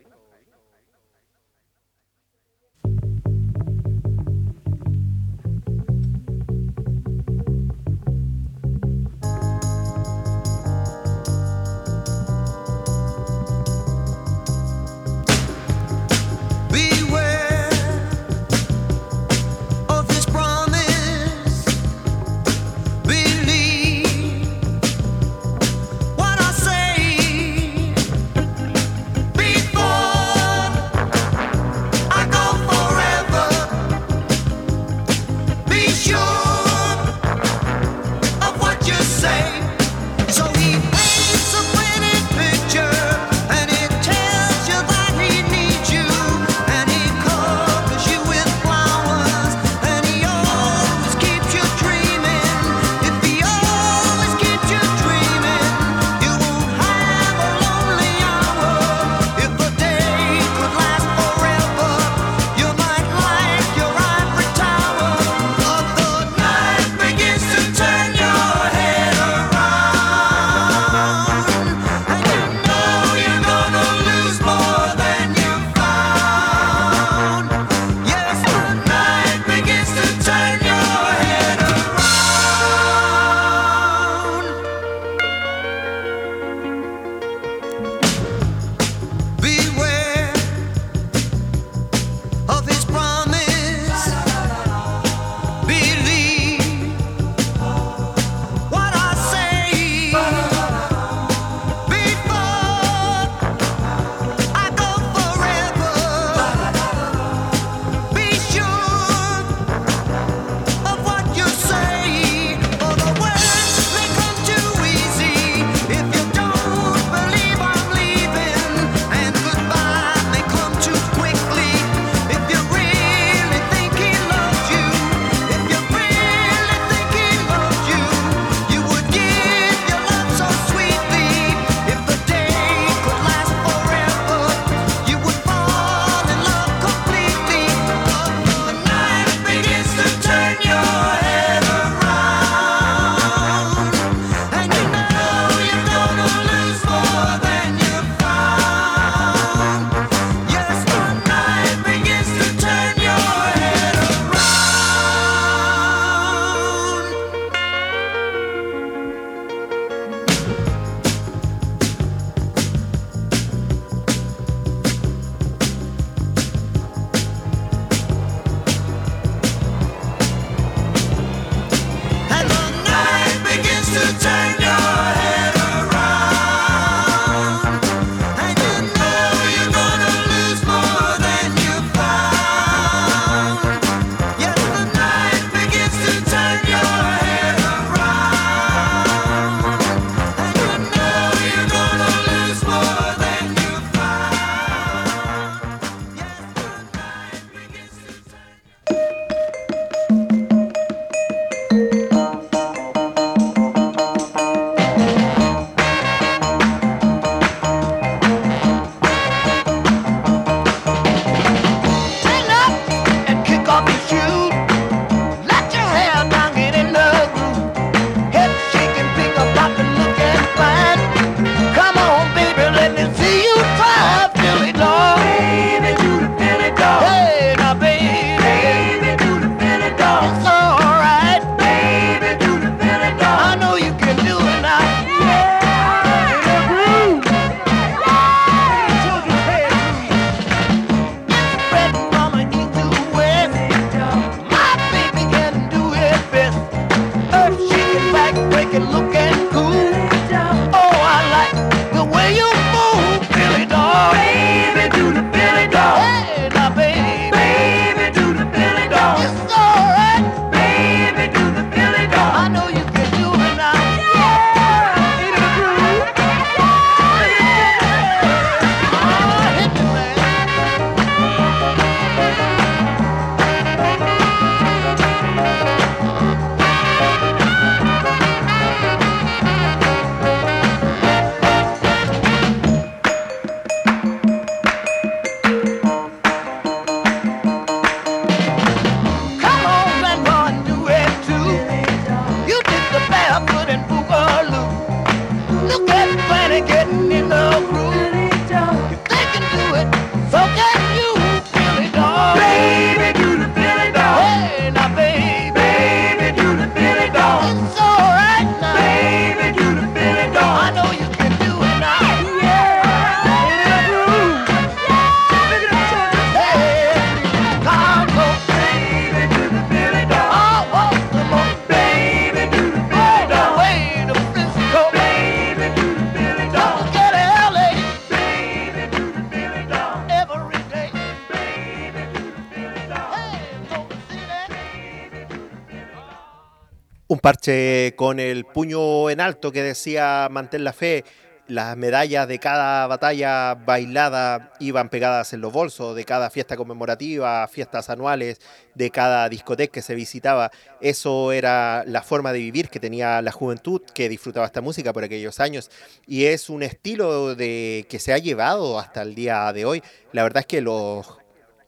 Con 337.99 338.21
el 338.21 338.45
puño 338.45 339.09
en 339.09 339.19
alto 339.19 339.51
que 339.51 339.61
decía 339.61 340.29
mantén 340.31 340.63
la 340.63 340.71
fe. 340.71 341.03
Las 341.47 341.75
medallas 341.75 342.29
de 342.29 342.39
cada 342.39 342.87
batalla 342.87 343.55
bailada 343.55 344.53
iban 344.61 344.87
pegadas 344.87 345.33
en 345.33 345.41
los 345.41 345.51
bolsos, 345.51 345.97
de 345.97 346.05
cada 346.05 346.29
fiesta 346.29 346.55
conmemorativa, 346.55 347.45
fiestas 347.49 347.89
anuales, 347.89 348.39
de 348.73 348.89
cada 348.89 349.27
discoteca 349.27 349.73
que 349.73 349.81
se 349.81 349.95
visitaba. 349.95 350.49
Eso 350.79 351.33
era 351.33 351.83
la 351.87 352.01
forma 352.01 352.31
de 352.31 352.39
vivir 352.39 352.69
que 352.69 352.79
tenía 352.79 353.21
la 353.21 353.33
juventud 353.33 353.81
que 353.93 354.07
disfrutaba 354.07 354.45
esta 354.45 354.61
música 354.61 354.93
por 354.93 355.03
aquellos 355.03 355.41
años. 355.41 355.69
Y 356.07 356.23
es 356.23 356.49
un 356.49 356.63
estilo 356.63 357.35
de, 357.35 357.85
que 357.89 357.99
se 357.99 358.13
ha 358.13 358.17
llevado 358.17 358.79
hasta 358.79 359.01
el 359.01 359.13
día 359.13 359.51
de 359.51 359.65
hoy. 359.65 359.83
La 360.13 360.23
verdad 360.23 360.39
es 360.39 360.45
que 360.45 360.61
los 360.61 361.05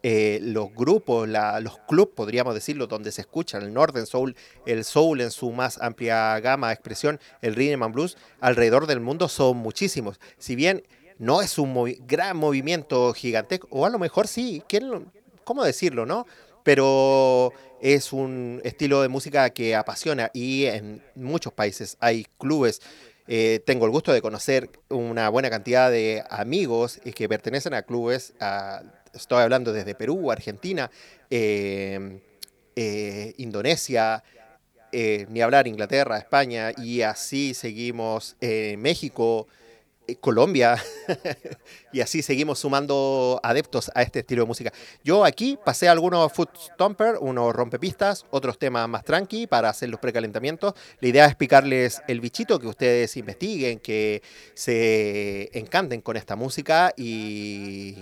eh, 0.04 0.40
los 0.42 0.74
grupos, 0.74 1.28
la- 1.30 1.60
los 1.60 1.78
clubs, 1.88 2.14
podríamos 2.16 2.54
decirlo, 2.54 2.88
donde 2.88 3.12
se 3.12 3.22
escucha 3.22 3.58
el 3.60 3.74
Northern 3.74 4.06
Soul, 4.08 4.36
el 4.66 4.84
Soul 4.84 5.22
en 5.22 5.32
su 5.32 5.52
más 5.52 5.78
amplia 5.82 6.40
gama 6.40 6.68
de 6.68 6.74
expresión, 6.74 7.20
el 7.42 7.56
Rhythm 7.56 7.84
and 7.84 7.94
Blues, 7.94 8.18
alrededor 8.40 8.88
del 8.88 9.00
mundo 9.00 9.30
son 9.30 9.58
muchísimos. 9.58 10.20
Si 10.38 10.56
bien 10.56 10.84
no 11.20 11.42
es 11.42 11.60
un 11.60 11.96
gran 12.08 12.36
movimiento 12.38 13.14
gigantesco, 13.14 13.68
o 13.70 13.86
a 13.86 13.90
lo 13.90 14.00
mejor 14.00 14.28
sí, 14.28 14.64
¿quién 14.68 15.12
¿cómo 15.44 15.64
decirlo, 15.64 16.06
no? 16.06 16.26
Pero 16.64 17.52
es 17.82 18.14
un 18.14 18.62
estilo 18.64 19.02
de 19.02 19.08
música 19.08 19.50
que 19.50 19.76
apasiona 19.76 20.30
y 20.34 20.66
en 20.66 21.04
muchos 21.16 21.52
países 21.54 21.98
hay 22.00 22.26
clubes. 22.38 22.82
Eh, 23.28 23.62
tengo 23.66 23.86
el 23.86 23.92
gusto 23.92 24.12
de 24.14 24.22
conocer 24.22 24.70
una 24.90 25.30
buena 25.30 25.50
cantidad 25.50 25.90
de 25.92 26.24
amigos 26.30 27.00
eh, 27.06 27.12
que 27.14 27.30
pertenecen 27.30 27.74
a 27.74 27.82
clubes, 27.84 28.34
a- 28.40 28.82
estoy 29.14 29.42
hablando 29.42 29.74
desde 29.74 29.96
Perú, 29.96 30.32
Argentina, 30.32 30.90
eh, 31.30 32.20
eh, 32.76 33.34
Indonesia, 33.38 34.24
eh, 34.92 35.26
ni 35.30 35.42
hablar 35.42 35.68
Inglaterra, 35.68 36.18
España, 36.18 36.72
y 36.78 37.02
así 37.02 37.54
seguimos 37.54 38.36
eh, 38.42 38.76
México, 38.78 39.48
Colombia, 40.20 40.76
y 41.94 42.02
así 42.02 42.22
seguimos 42.22 42.60
sumando 42.60 43.40
adeptos 43.44 43.92
a 43.96 44.02
este 44.02 44.20
estilo 44.20 44.44
de 44.44 44.48
música. 44.48 44.74
Yo 45.04 45.24
aquí 45.24 45.58
pasé 45.64 45.88
algunos 45.88 46.32
foot 46.34 46.50
stomper, 46.58 47.16
unos 47.22 47.54
rompepistas, 47.54 48.26
otros 48.32 48.58
temas 48.60 48.90
más 48.90 49.06
tranqui 49.06 49.48
para 49.48 49.70
hacer 49.70 49.90
los 49.90 50.00
precalentamientos. 50.00 50.74
La 51.00 51.08
idea 51.08 51.26
es 51.26 51.36
picarles 51.36 52.02
el 52.08 52.20
bichito, 52.20 52.60
que 52.60 52.68
ustedes 52.68 53.16
investiguen, 53.16 53.80
que 53.80 54.22
se 54.54 55.50
encanten 55.58 56.02
con 56.02 56.18
esta 56.18 56.36
música 56.36 56.94
y 56.98 57.96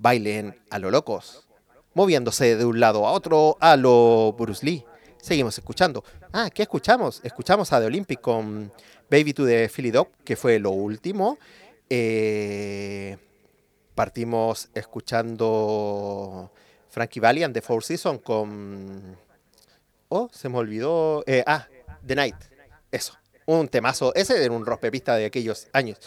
bailen 0.00 0.58
a 0.70 0.78
lo 0.78 0.90
locos, 0.90 1.46
moviéndose 1.94 2.56
de 2.56 2.64
un 2.64 2.80
lado 2.80 3.06
a 3.06 3.12
otro 3.12 3.56
a 3.60 3.76
lo 3.76 4.34
Bruce 4.38 4.64
Lee. 4.64 4.84
Seguimos 5.20 5.56
escuchando. 5.58 6.02
Ah, 6.32 6.48
¿qué 6.52 6.62
escuchamos? 6.62 7.20
Escuchamos 7.22 7.72
a 7.72 7.80
The 7.80 7.86
Olympic 7.86 8.20
con 8.20 8.72
Baby 9.10 9.34
to 9.34 9.44
the 9.44 9.68
Philly 9.68 9.90
Dog, 9.90 10.08
que 10.24 10.36
fue 10.36 10.58
lo 10.58 10.70
último. 10.70 11.38
Eh, 11.90 13.18
partimos 13.94 14.70
escuchando 14.72 16.50
Frankie 16.88 17.20
Valli 17.20 17.42
and 17.42 17.52
The 17.52 17.60
Four 17.60 17.84
Seasons 17.84 18.22
con... 18.22 19.18
Oh, 20.08 20.30
se 20.32 20.48
me 20.48 20.56
olvidó. 20.58 21.22
eh, 21.26 21.44
ah, 21.46 21.68
The 22.06 22.14
Night. 22.14 22.36
Eso. 22.90 23.14
Un 23.46 23.68
temazo. 23.68 24.14
Ese 24.14 24.42
era 24.42 24.54
un 24.54 24.64
rompepista 24.64 25.16
de 25.16 25.26
aquellos 25.26 25.68
años. 25.72 25.98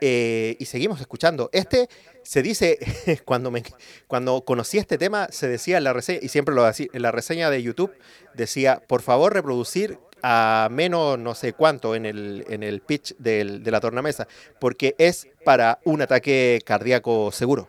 Eh, 0.00 0.56
y 0.58 0.64
seguimos 0.66 1.00
escuchando. 1.00 1.50
Este 1.52 1.88
se 2.22 2.42
dice, 2.42 2.78
cuando, 3.24 3.50
me, 3.50 3.62
cuando 4.06 4.44
conocí 4.44 4.78
este 4.78 4.98
tema, 4.98 5.28
se 5.30 5.48
decía 5.48 5.78
en 5.78 5.84
la 5.84 5.92
reseña, 5.92 6.20
y 6.22 6.28
siempre 6.28 6.54
lo 6.54 6.64
decía, 6.64 6.86
en 6.92 7.02
la 7.02 7.10
reseña 7.12 7.50
de 7.50 7.62
YouTube, 7.62 7.92
decía, 8.34 8.82
por 8.86 9.02
favor 9.02 9.32
reproducir 9.34 9.98
a 10.22 10.68
menos 10.70 11.18
no 11.18 11.34
sé 11.34 11.54
cuánto 11.54 11.94
en 11.94 12.04
el, 12.04 12.44
en 12.50 12.62
el 12.62 12.82
pitch 12.82 13.16
del- 13.16 13.62
de 13.62 13.70
la 13.70 13.80
tornamesa, 13.80 14.28
porque 14.60 14.94
es 14.98 15.26
para 15.46 15.78
un 15.84 16.02
ataque 16.02 16.60
cardíaco 16.64 17.32
seguro. 17.32 17.68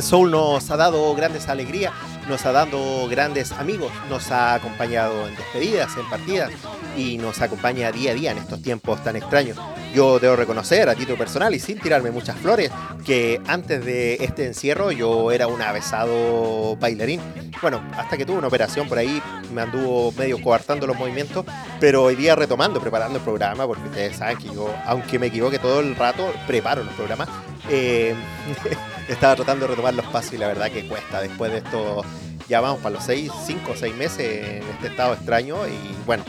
El 0.00 0.06
soul 0.06 0.30
nos 0.30 0.70
ha 0.70 0.78
dado 0.78 1.14
grandes 1.14 1.46
alegrías. 1.50 1.92
nos 2.26 2.46
ha 2.46 2.52
dado 2.52 3.06
grandes 3.08 3.52
amigos, 3.52 3.92
nos 4.08 4.30
ha 4.30 4.54
acompañado 4.54 5.28
en 5.28 5.36
despedidas, 5.36 5.94
en 5.98 6.08
partidas 6.08 6.50
y 6.96 7.18
nos 7.18 7.42
acompaña 7.42 7.92
día 7.92 8.12
a 8.12 8.14
día 8.14 8.30
en 8.32 8.38
estos 8.38 8.62
tiempos 8.62 9.04
tan 9.04 9.16
extraños. 9.16 9.58
Yo 9.94 10.18
debo 10.18 10.36
reconocer 10.36 10.88
a 10.88 10.94
título 10.94 11.18
personal 11.18 11.54
y 11.54 11.58
sin 11.58 11.78
tirarme 11.78 12.10
muchas 12.10 12.38
flores 12.38 12.70
que 13.04 13.42
antes 13.46 13.84
de 13.84 14.14
este 14.20 14.46
encierro 14.46 14.90
yo 14.90 15.32
era 15.32 15.48
un 15.48 15.60
avesado 15.60 16.76
bailarín. 16.76 17.20
Bueno, 17.60 17.82
hasta 17.94 18.16
que 18.16 18.24
tuve 18.24 18.38
una 18.38 18.48
operación 18.48 18.88
por 18.88 18.96
ahí 18.96 19.20
me 19.52 19.60
anduvo 19.60 20.12
medio 20.12 20.40
coartando 20.40 20.86
los 20.86 20.96
movimientos, 20.96 21.44
pero 21.78 22.04
hoy 22.04 22.16
día 22.16 22.34
retomando, 22.36 22.80
preparando 22.80 23.18
el 23.18 23.24
programa, 23.24 23.66
porque 23.66 23.86
ustedes 23.86 24.16
saben 24.16 24.38
que 24.38 24.46
yo, 24.46 24.72
aunque 24.86 25.18
me 25.18 25.26
equivoque 25.26 25.58
todo 25.58 25.80
el 25.80 25.94
rato, 25.94 26.32
preparo 26.46 26.84
los 26.84 26.94
programas. 26.94 27.28
Eh, 27.68 28.14
estaba 29.08 29.36
tratando 29.36 29.66
de 29.66 29.70
retomar 29.72 29.94
los 29.94 30.06
pasos 30.06 30.32
y 30.32 30.38
la 30.38 30.48
verdad 30.48 30.70
que 30.70 30.86
cuesta 30.86 31.20
después 31.20 31.52
de 31.52 31.58
esto. 31.58 32.02
Ya 32.48 32.60
vamos 32.60 32.80
para 32.80 32.96
los 32.96 33.04
6, 33.04 33.30
5 33.46 33.70
o 33.70 33.76
6 33.76 33.94
meses 33.94 34.44
en 34.44 34.68
este 34.70 34.88
estado 34.88 35.14
extraño 35.14 35.68
y 35.68 36.04
bueno, 36.04 36.24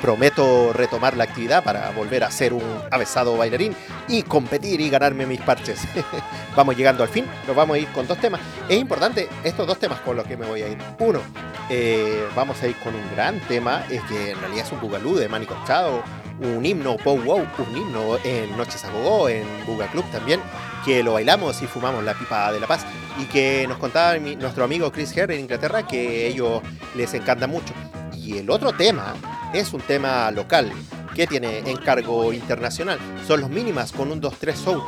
prometo 0.00 0.72
retomar 0.72 1.16
la 1.16 1.24
actividad 1.24 1.62
para 1.62 1.90
volver 1.90 2.24
a 2.24 2.30
ser 2.30 2.52
un 2.52 2.62
avesado 2.90 3.36
bailarín 3.36 3.74
y 4.06 4.22
competir 4.22 4.80
y 4.80 4.90
ganarme 4.90 5.26
mis 5.26 5.40
parches. 5.40 5.80
vamos 6.56 6.76
llegando 6.76 7.02
al 7.02 7.08
fin, 7.08 7.26
nos 7.46 7.54
vamos 7.54 7.76
a 7.76 7.78
ir 7.78 7.88
con 7.88 8.06
dos 8.06 8.18
temas. 8.18 8.40
Es 8.68 8.78
importante 8.78 9.28
estos 9.44 9.66
dos 9.66 9.78
temas 9.78 10.00
con 10.00 10.16
los 10.16 10.26
que 10.26 10.36
me 10.36 10.46
voy 10.46 10.62
a 10.62 10.68
ir. 10.68 10.78
Uno, 11.00 11.20
eh, 11.68 12.26
vamos 12.34 12.62
a 12.62 12.68
ir 12.68 12.76
con 12.76 12.94
un 12.94 13.10
gran 13.14 13.40
tema, 13.40 13.84
es 13.90 14.02
que 14.02 14.30
en 14.30 14.40
realidad 14.40 14.66
es 14.66 14.72
un 14.72 14.80
bugalú 14.80 15.16
de 15.16 15.28
Manny 15.28 15.46
Corchado, 15.46 16.02
un 16.40 16.64
himno 16.64 16.96
Pow 16.96 17.18
Wow, 17.22 17.46
un 17.58 17.76
himno 17.76 18.16
en 18.24 18.56
Noches 18.56 18.84
a 18.84 18.90
Gogó, 18.90 19.28
en 19.28 19.44
Buga 19.66 19.86
Club 19.88 20.04
también, 20.12 20.40
que 20.84 21.02
lo 21.02 21.14
bailamos 21.14 21.60
y 21.62 21.66
fumamos 21.66 22.04
la 22.04 22.14
pipa 22.14 22.52
de 22.52 22.60
la 22.60 22.66
paz 22.66 22.84
y 23.20 23.24
que 23.24 23.66
nos 23.68 23.78
contaba 23.78 24.18
mi- 24.18 24.36
nuestro 24.36 24.64
amigo 24.64 24.90
Chris 24.92 25.16
Herr 25.16 25.30
en 25.32 25.40
Inglaterra 25.40 25.86
que 25.86 26.26
ellos 26.28 26.62
les 26.94 27.12
encanta 27.14 27.46
mucho. 27.46 27.74
Y 28.16 28.38
el 28.38 28.50
otro 28.50 28.72
tema 28.72 29.14
es 29.52 29.72
un 29.72 29.80
tema 29.80 30.30
local 30.30 30.70
que 31.14 31.26
tiene 31.26 31.58
encargo 31.70 32.32
internacional. 32.32 32.98
Son 33.26 33.40
los 33.40 33.50
mínimas 33.50 33.90
con 33.92 34.12
un 34.12 34.20
2-3 34.20 34.54
soul. 34.54 34.82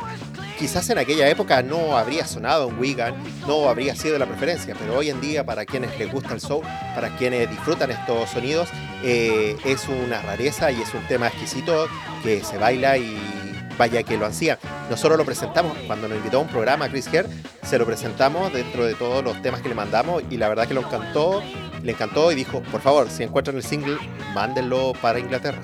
Quizás 0.61 0.87
en 0.91 0.99
aquella 0.99 1.27
época 1.27 1.63
no 1.63 1.97
habría 1.97 2.27
sonado 2.27 2.69
en 2.69 2.77
Wigan, 2.77 3.15
no 3.47 3.67
habría 3.67 3.95
sido 3.95 4.19
la 4.19 4.27
preferencia, 4.27 4.75
pero 4.77 4.95
hoy 4.95 5.09
en 5.09 5.19
día 5.19 5.43
para 5.43 5.65
quienes 5.65 5.97
les 5.97 6.11
gusta 6.11 6.35
el 6.35 6.39
soul, 6.39 6.63
para 6.93 7.09
quienes 7.17 7.49
disfrutan 7.49 7.89
estos 7.89 8.29
sonidos, 8.29 8.69
eh, 9.03 9.57
es 9.65 9.87
una 9.87 10.21
rareza 10.21 10.71
y 10.71 10.79
es 10.79 10.93
un 10.93 11.01
tema 11.07 11.29
exquisito 11.29 11.87
que 12.21 12.43
se 12.43 12.59
baila 12.59 12.95
y 12.99 13.17
vaya 13.75 14.03
que 14.03 14.19
lo 14.19 14.27
ansía. 14.27 14.59
Nosotros 14.87 15.17
lo 15.17 15.25
presentamos 15.25 15.75
cuando 15.87 16.07
nos 16.07 16.19
invitó 16.19 16.37
a 16.37 16.41
un 16.41 16.47
programa 16.47 16.87
Chris 16.89 17.07
Kerr, 17.07 17.25
se 17.63 17.79
lo 17.79 17.87
presentamos 17.87 18.53
dentro 18.53 18.85
de 18.85 18.93
todos 18.93 19.23
los 19.23 19.41
temas 19.41 19.63
que 19.63 19.69
le 19.69 19.73
mandamos 19.73 20.21
y 20.29 20.37
la 20.37 20.47
verdad 20.47 20.67
que 20.67 20.75
lo 20.75 20.81
encantó, 20.81 21.41
le 21.81 21.91
encantó 21.91 22.31
y 22.31 22.35
dijo, 22.35 22.61
por 22.71 22.81
favor, 22.81 23.09
si 23.09 23.23
encuentran 23.23 23.57
el 23.57 23.63
single, 23.63 23.97
mándenlo 24.35 24.93
para 25.01 25.17
Inglaterra. 25.17 25.63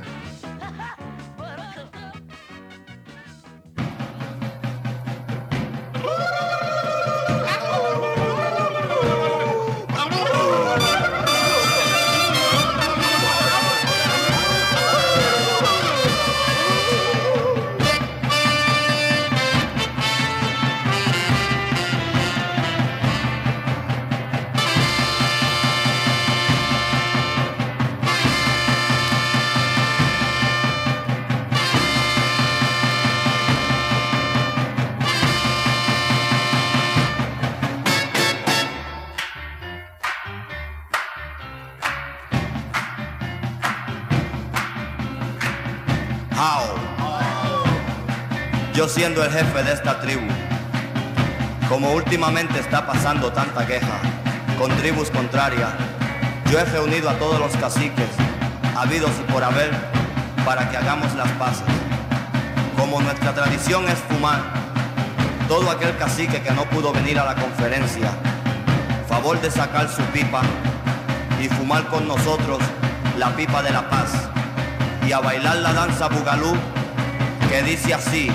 El 49.24 49.32
jefe 49.32 49.64
de 49.64 49.74
esta 49.74 50.00
tribu, 50.00 50.28
como 51.70 51.92
últimamente 51.94 52.60
está 52.60 52.86
pasando 52.86 53.32
tanta 53.32 53.66
queja 53.66 54.00
con 54.60 54.70
tribus 54.78 55.10
contrarias, 55.10 55.70
yo 56.52 56.60
he 56.60 56.66
reunido 56.66 57.10
a 57.10 57.14
todos 57.14 57.40
los 57.40 57.52
caciques, 57.58 58.10
habidos 58.76 59.12
y 59.20 59.32
por 59.32 59.44
haber, 59.44 59.72
para 60.46 60.70
que 60.70 60.78
hagamos 60.78 61.14
las 61.16 61.30
paces. 61.34 61.66
Como 62.78 63.02
nuestra 63.02 63.34
tradición 63.34 63.86
es 63.88 63.98
fumar, 64.10 64.40
todo 65.48 65.70
aquel 65.72 65.96
cacique 65.98 66.42
que 66.42 66.52
no 66.52 66.66
pudo 66.66 66.94
venir 66.94 67.20
a 67.20 67.26
la 67.26 67.36
conferencia, 67.36 68.12
favor 69.08 69.40
de 69.42 69.50
sacar 69.50 69.90
su 69.90 70.02
pipa 70.14 70.42
y 71.42 71.48
fumar 71.48 71.88
con 71.88 72.08
nosotros 72.08 72.60
la 73.18 73.36
pipa 73.36 73.64
de 73.64 73.72
la 73.72 73.90
paz 73.90 74.12
y 75.08 75.12
a 75.12 75.20
bailar 75.20 75.58
la 75.58 75.74
danza 75.74 76.08
bugalú 76.08 76.56
que 77.50 77.64
dice 77.64 77.94
así. 77.94 78.32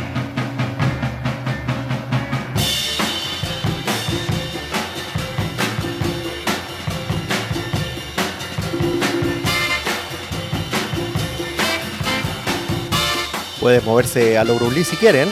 Pueden 13.63 13.85
moverse 13.85 14.37
a 14.39 14.43
lo 14.43 14.57
Bruce 14.57 14.83
si 14.83 14.97
quieren. 14.97 15.29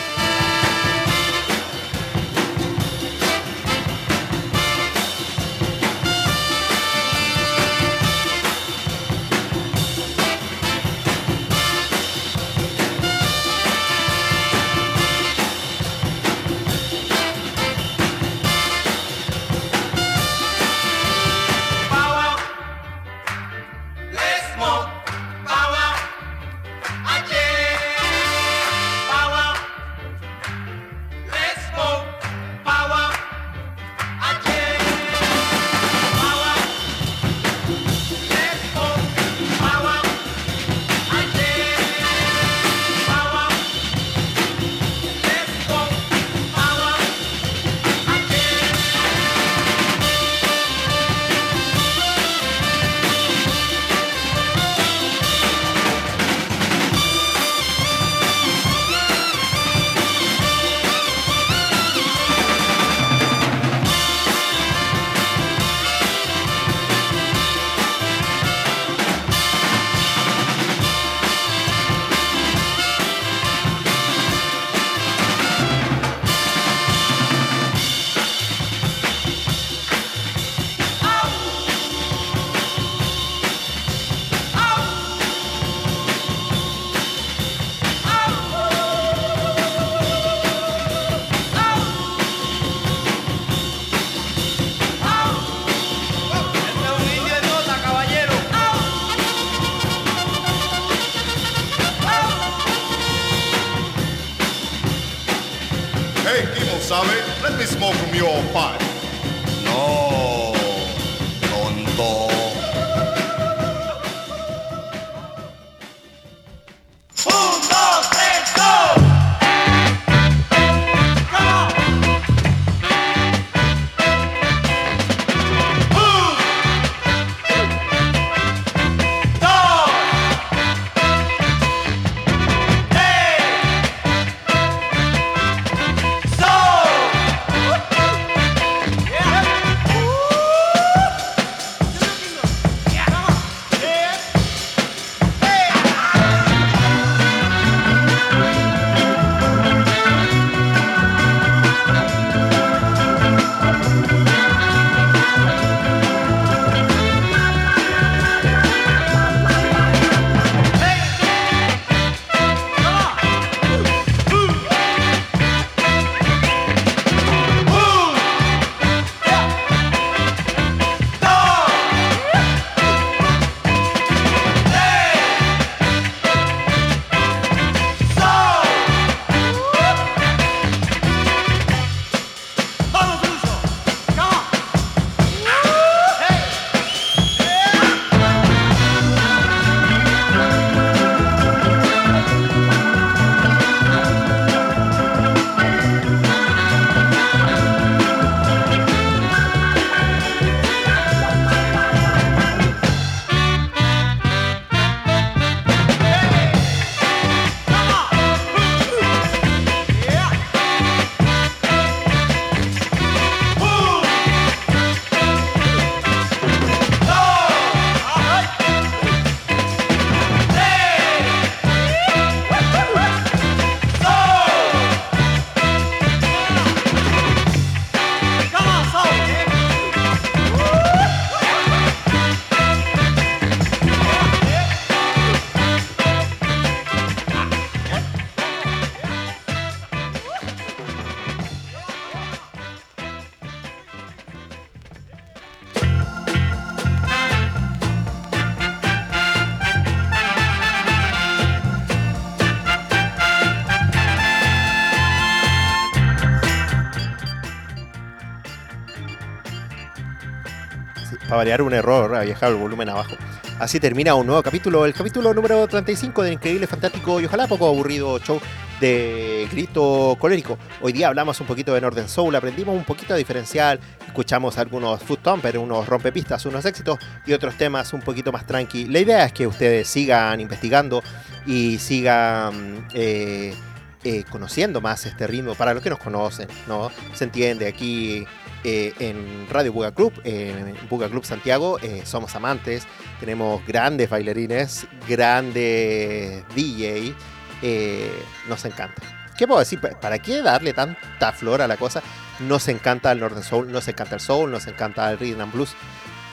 Para 261.30 261.36
variar 261.36 261.62
un 261.62 261.72
error, 261.72 262.16
había 262.16 262.30
dejado 262.30 262.54
el 262.54 262.58
volumen 262.58 262.88
abajo. 262.88 263.14
Así 263.60 263.78
termina 263.78 264.16
un 264.16 264.26
nuevo 264.26 264.42
capítulo, 264.42 264.84
el 264.84 264.92
capítulo 264.92 265.32
número 265.32 265.64
35 265.68 266.24
del 266.24 266.32
increíble, 266.32 266.66
fantástico 266.66 267.20
y 267.20 267.26
ojalá 267.26 267.46
poco 267.46 267.68
aburrido 267.68 268.18
show 268.18 268.40
de 268.80 269.46
Grito 269.52 270.16
Colérico. 270.18 270.58
Hoy 270.80 270.92
día 270.92 271.06
hablamos 271.06 271.40
un 271.40 271.46
poquito 271.46 271.72
de 271.72 271.80
Northern 271.80 272.08
Soul, 272.08 272.34
aprendimos 272.34 272.76
un 272.76 272.82
poquito 272.82 273.14
a 273.14 273.16
diferenciar, 273.16 273.78
escuchamos 274.04 274.58
algunos 274.58 275.00
foot 275.04 275.20
unos 275.56 275.86
rompepistas, 275.86 276.44
unos 276.46 276.64
éxitos 276.64 276.98
y 277.24 277.32
otros 277.32 277.54
temas 277.56 277.92
un 277.92 278.00
poquito 278.00 278.32
más 278.32 278.44
tranqui. 278.44 278.86
La 278.86 278.98
idea 278.98 279.24
es 279.24 279.32
que 279.32 279.46
ustedes 279.46 279.86
sigan 279.86 280.40
investigando 280.40 281.00
y 281.46 281.78
sigan 281.78 282.88
eh, 282.92 283.54
eh, 284.02 284.24
conociendo 284.30 284.80
más 284.80 285.06
este 285.06 285.28
ritmo 285.28 285.54
para 285.54 285.74
los 285.74 285.82
que 285.82 285.90
nos 285.90 286.00
conocen, 286.00 286.48
¿no? 286.66 286.90
Se 287.14 287.24
entiende 287.24 287.68
aquí 287.68 288.26
eh, 288.64 288.92
en 288.98 289.46
Radio 289.48 289.72
Buga 289.72 289.92
Club, 289.92 290.12
en 290.24 290.76
Buga 290.88 291.08
Club 291.08 291.24
Santiago, 291.24 291.78
eh, 291.80 292.02
somos 292.04 292.34
amantes, 292.34 292.86
tenemos 293.18 293.64
grandes 293.66 294.10
bailarines, 294.10 294.86
grandes 295.08 296.44
DJ, 296.54 297.14
eh, 297.62 298.10
nos 298.48 298.64
encanta. 298.64 299.02
¿Qué 299.38 299.46
puedo 299.46 299.60
decir? 299.60 299.80
¿Para 299.80 300.18
qué 300.18 300.42
darle 300.42 300.74
tanta 300.74 301.32
flor 301.32 301.62
a 301.62 301.66
la 301.66 301.78
cosa? 301.78 302.02
Nos 302.40 302.68
encanta 302.68 303.10
el 303.12 303.20
Northern 303.20 303.42
Soul, 303.42 303.72
nos 303.72 303.88
encanta 303.88 304.16
el 304.16 304.20
Soul, 304.20 304.50
nos 304.50 304.66
encanta 304.66 305.10
el 305.10 305.18
Rhythm 305.18 305.40
and 305.40 305.52
Blues, 305.52 305.74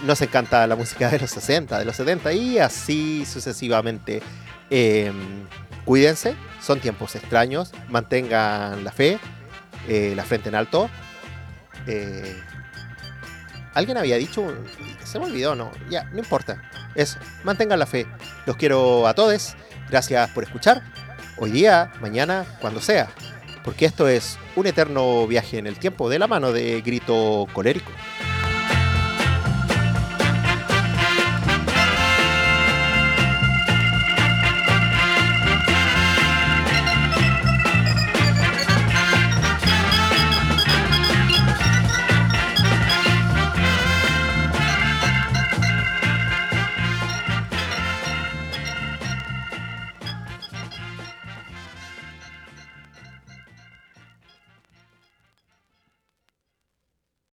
nos 0.04 0.22
encanta 0.22 0.68
la 0.68 0.76
música 0.76 1.10
de 1.10 1.20
los 1.20 1.32
60, 1.32 1.80
de 1.80 1.86
los 1.86 1.96
70 1.96 2.34
y 2.34 2.60
así 2.60 3.26
sucesivamente. 3.26 4.22
Eh, 4.70 5.12
cuídense, 5.86 6.36
son 6.62 6.82
tiempos 6.82 7.16
extraños, 7.16 7.72
mantengan 7.88 8.84
la 8.84 8.92
fe, 8.92 9.20
eh, 9.88 10.14
la 10.16 10.24
frente 10.26 10.50
en 10.50 10.56
alto. 10.56 10.90
Eh, 11.88 12.44
Alguien 13.78 13.96
había 13.98 14.18
dicho, 14.18 14.44
se 15.04 15.20
me 15.20 15.26
olvidó, 15.26 15.54
no, 15.54 15.72
ya, 15.88 16.06
no 16.06 16.18
importa. 16.18 16.64
Eso, 16.96 17.20
mantengan 17.44 17.78
la 17.78 17.86
fe. 17.86 18.08
Los 18.48 18.58
quiero 18.58 19.06
a 19.06 19.14
todos. 19.14 19.56
Gracias 19.88 20.32
por 20.32 20.44
escuchar. 20.44 20.82
Hoy 21.38 21.52
día, 21.52 21.92
mañana, 22.02 22.44
cuando 22.60 22.82
sea. 22.82 23.08
Porque 23.64 23.86
esto 23.86 24.08
es 24.08 24.40
un 24.56 24.66
eterno 24.66 25.28
viaje 25.28 25.60
en 25.60 25.68
el 25.68 25.78
tiempo 25.78 26.10
de 26.10 26.18
la 26.18 26.26
mano 26.26 26.52
de 26.54 26.82
Grito 26.82 27.46
Colérico. 27.54 27.92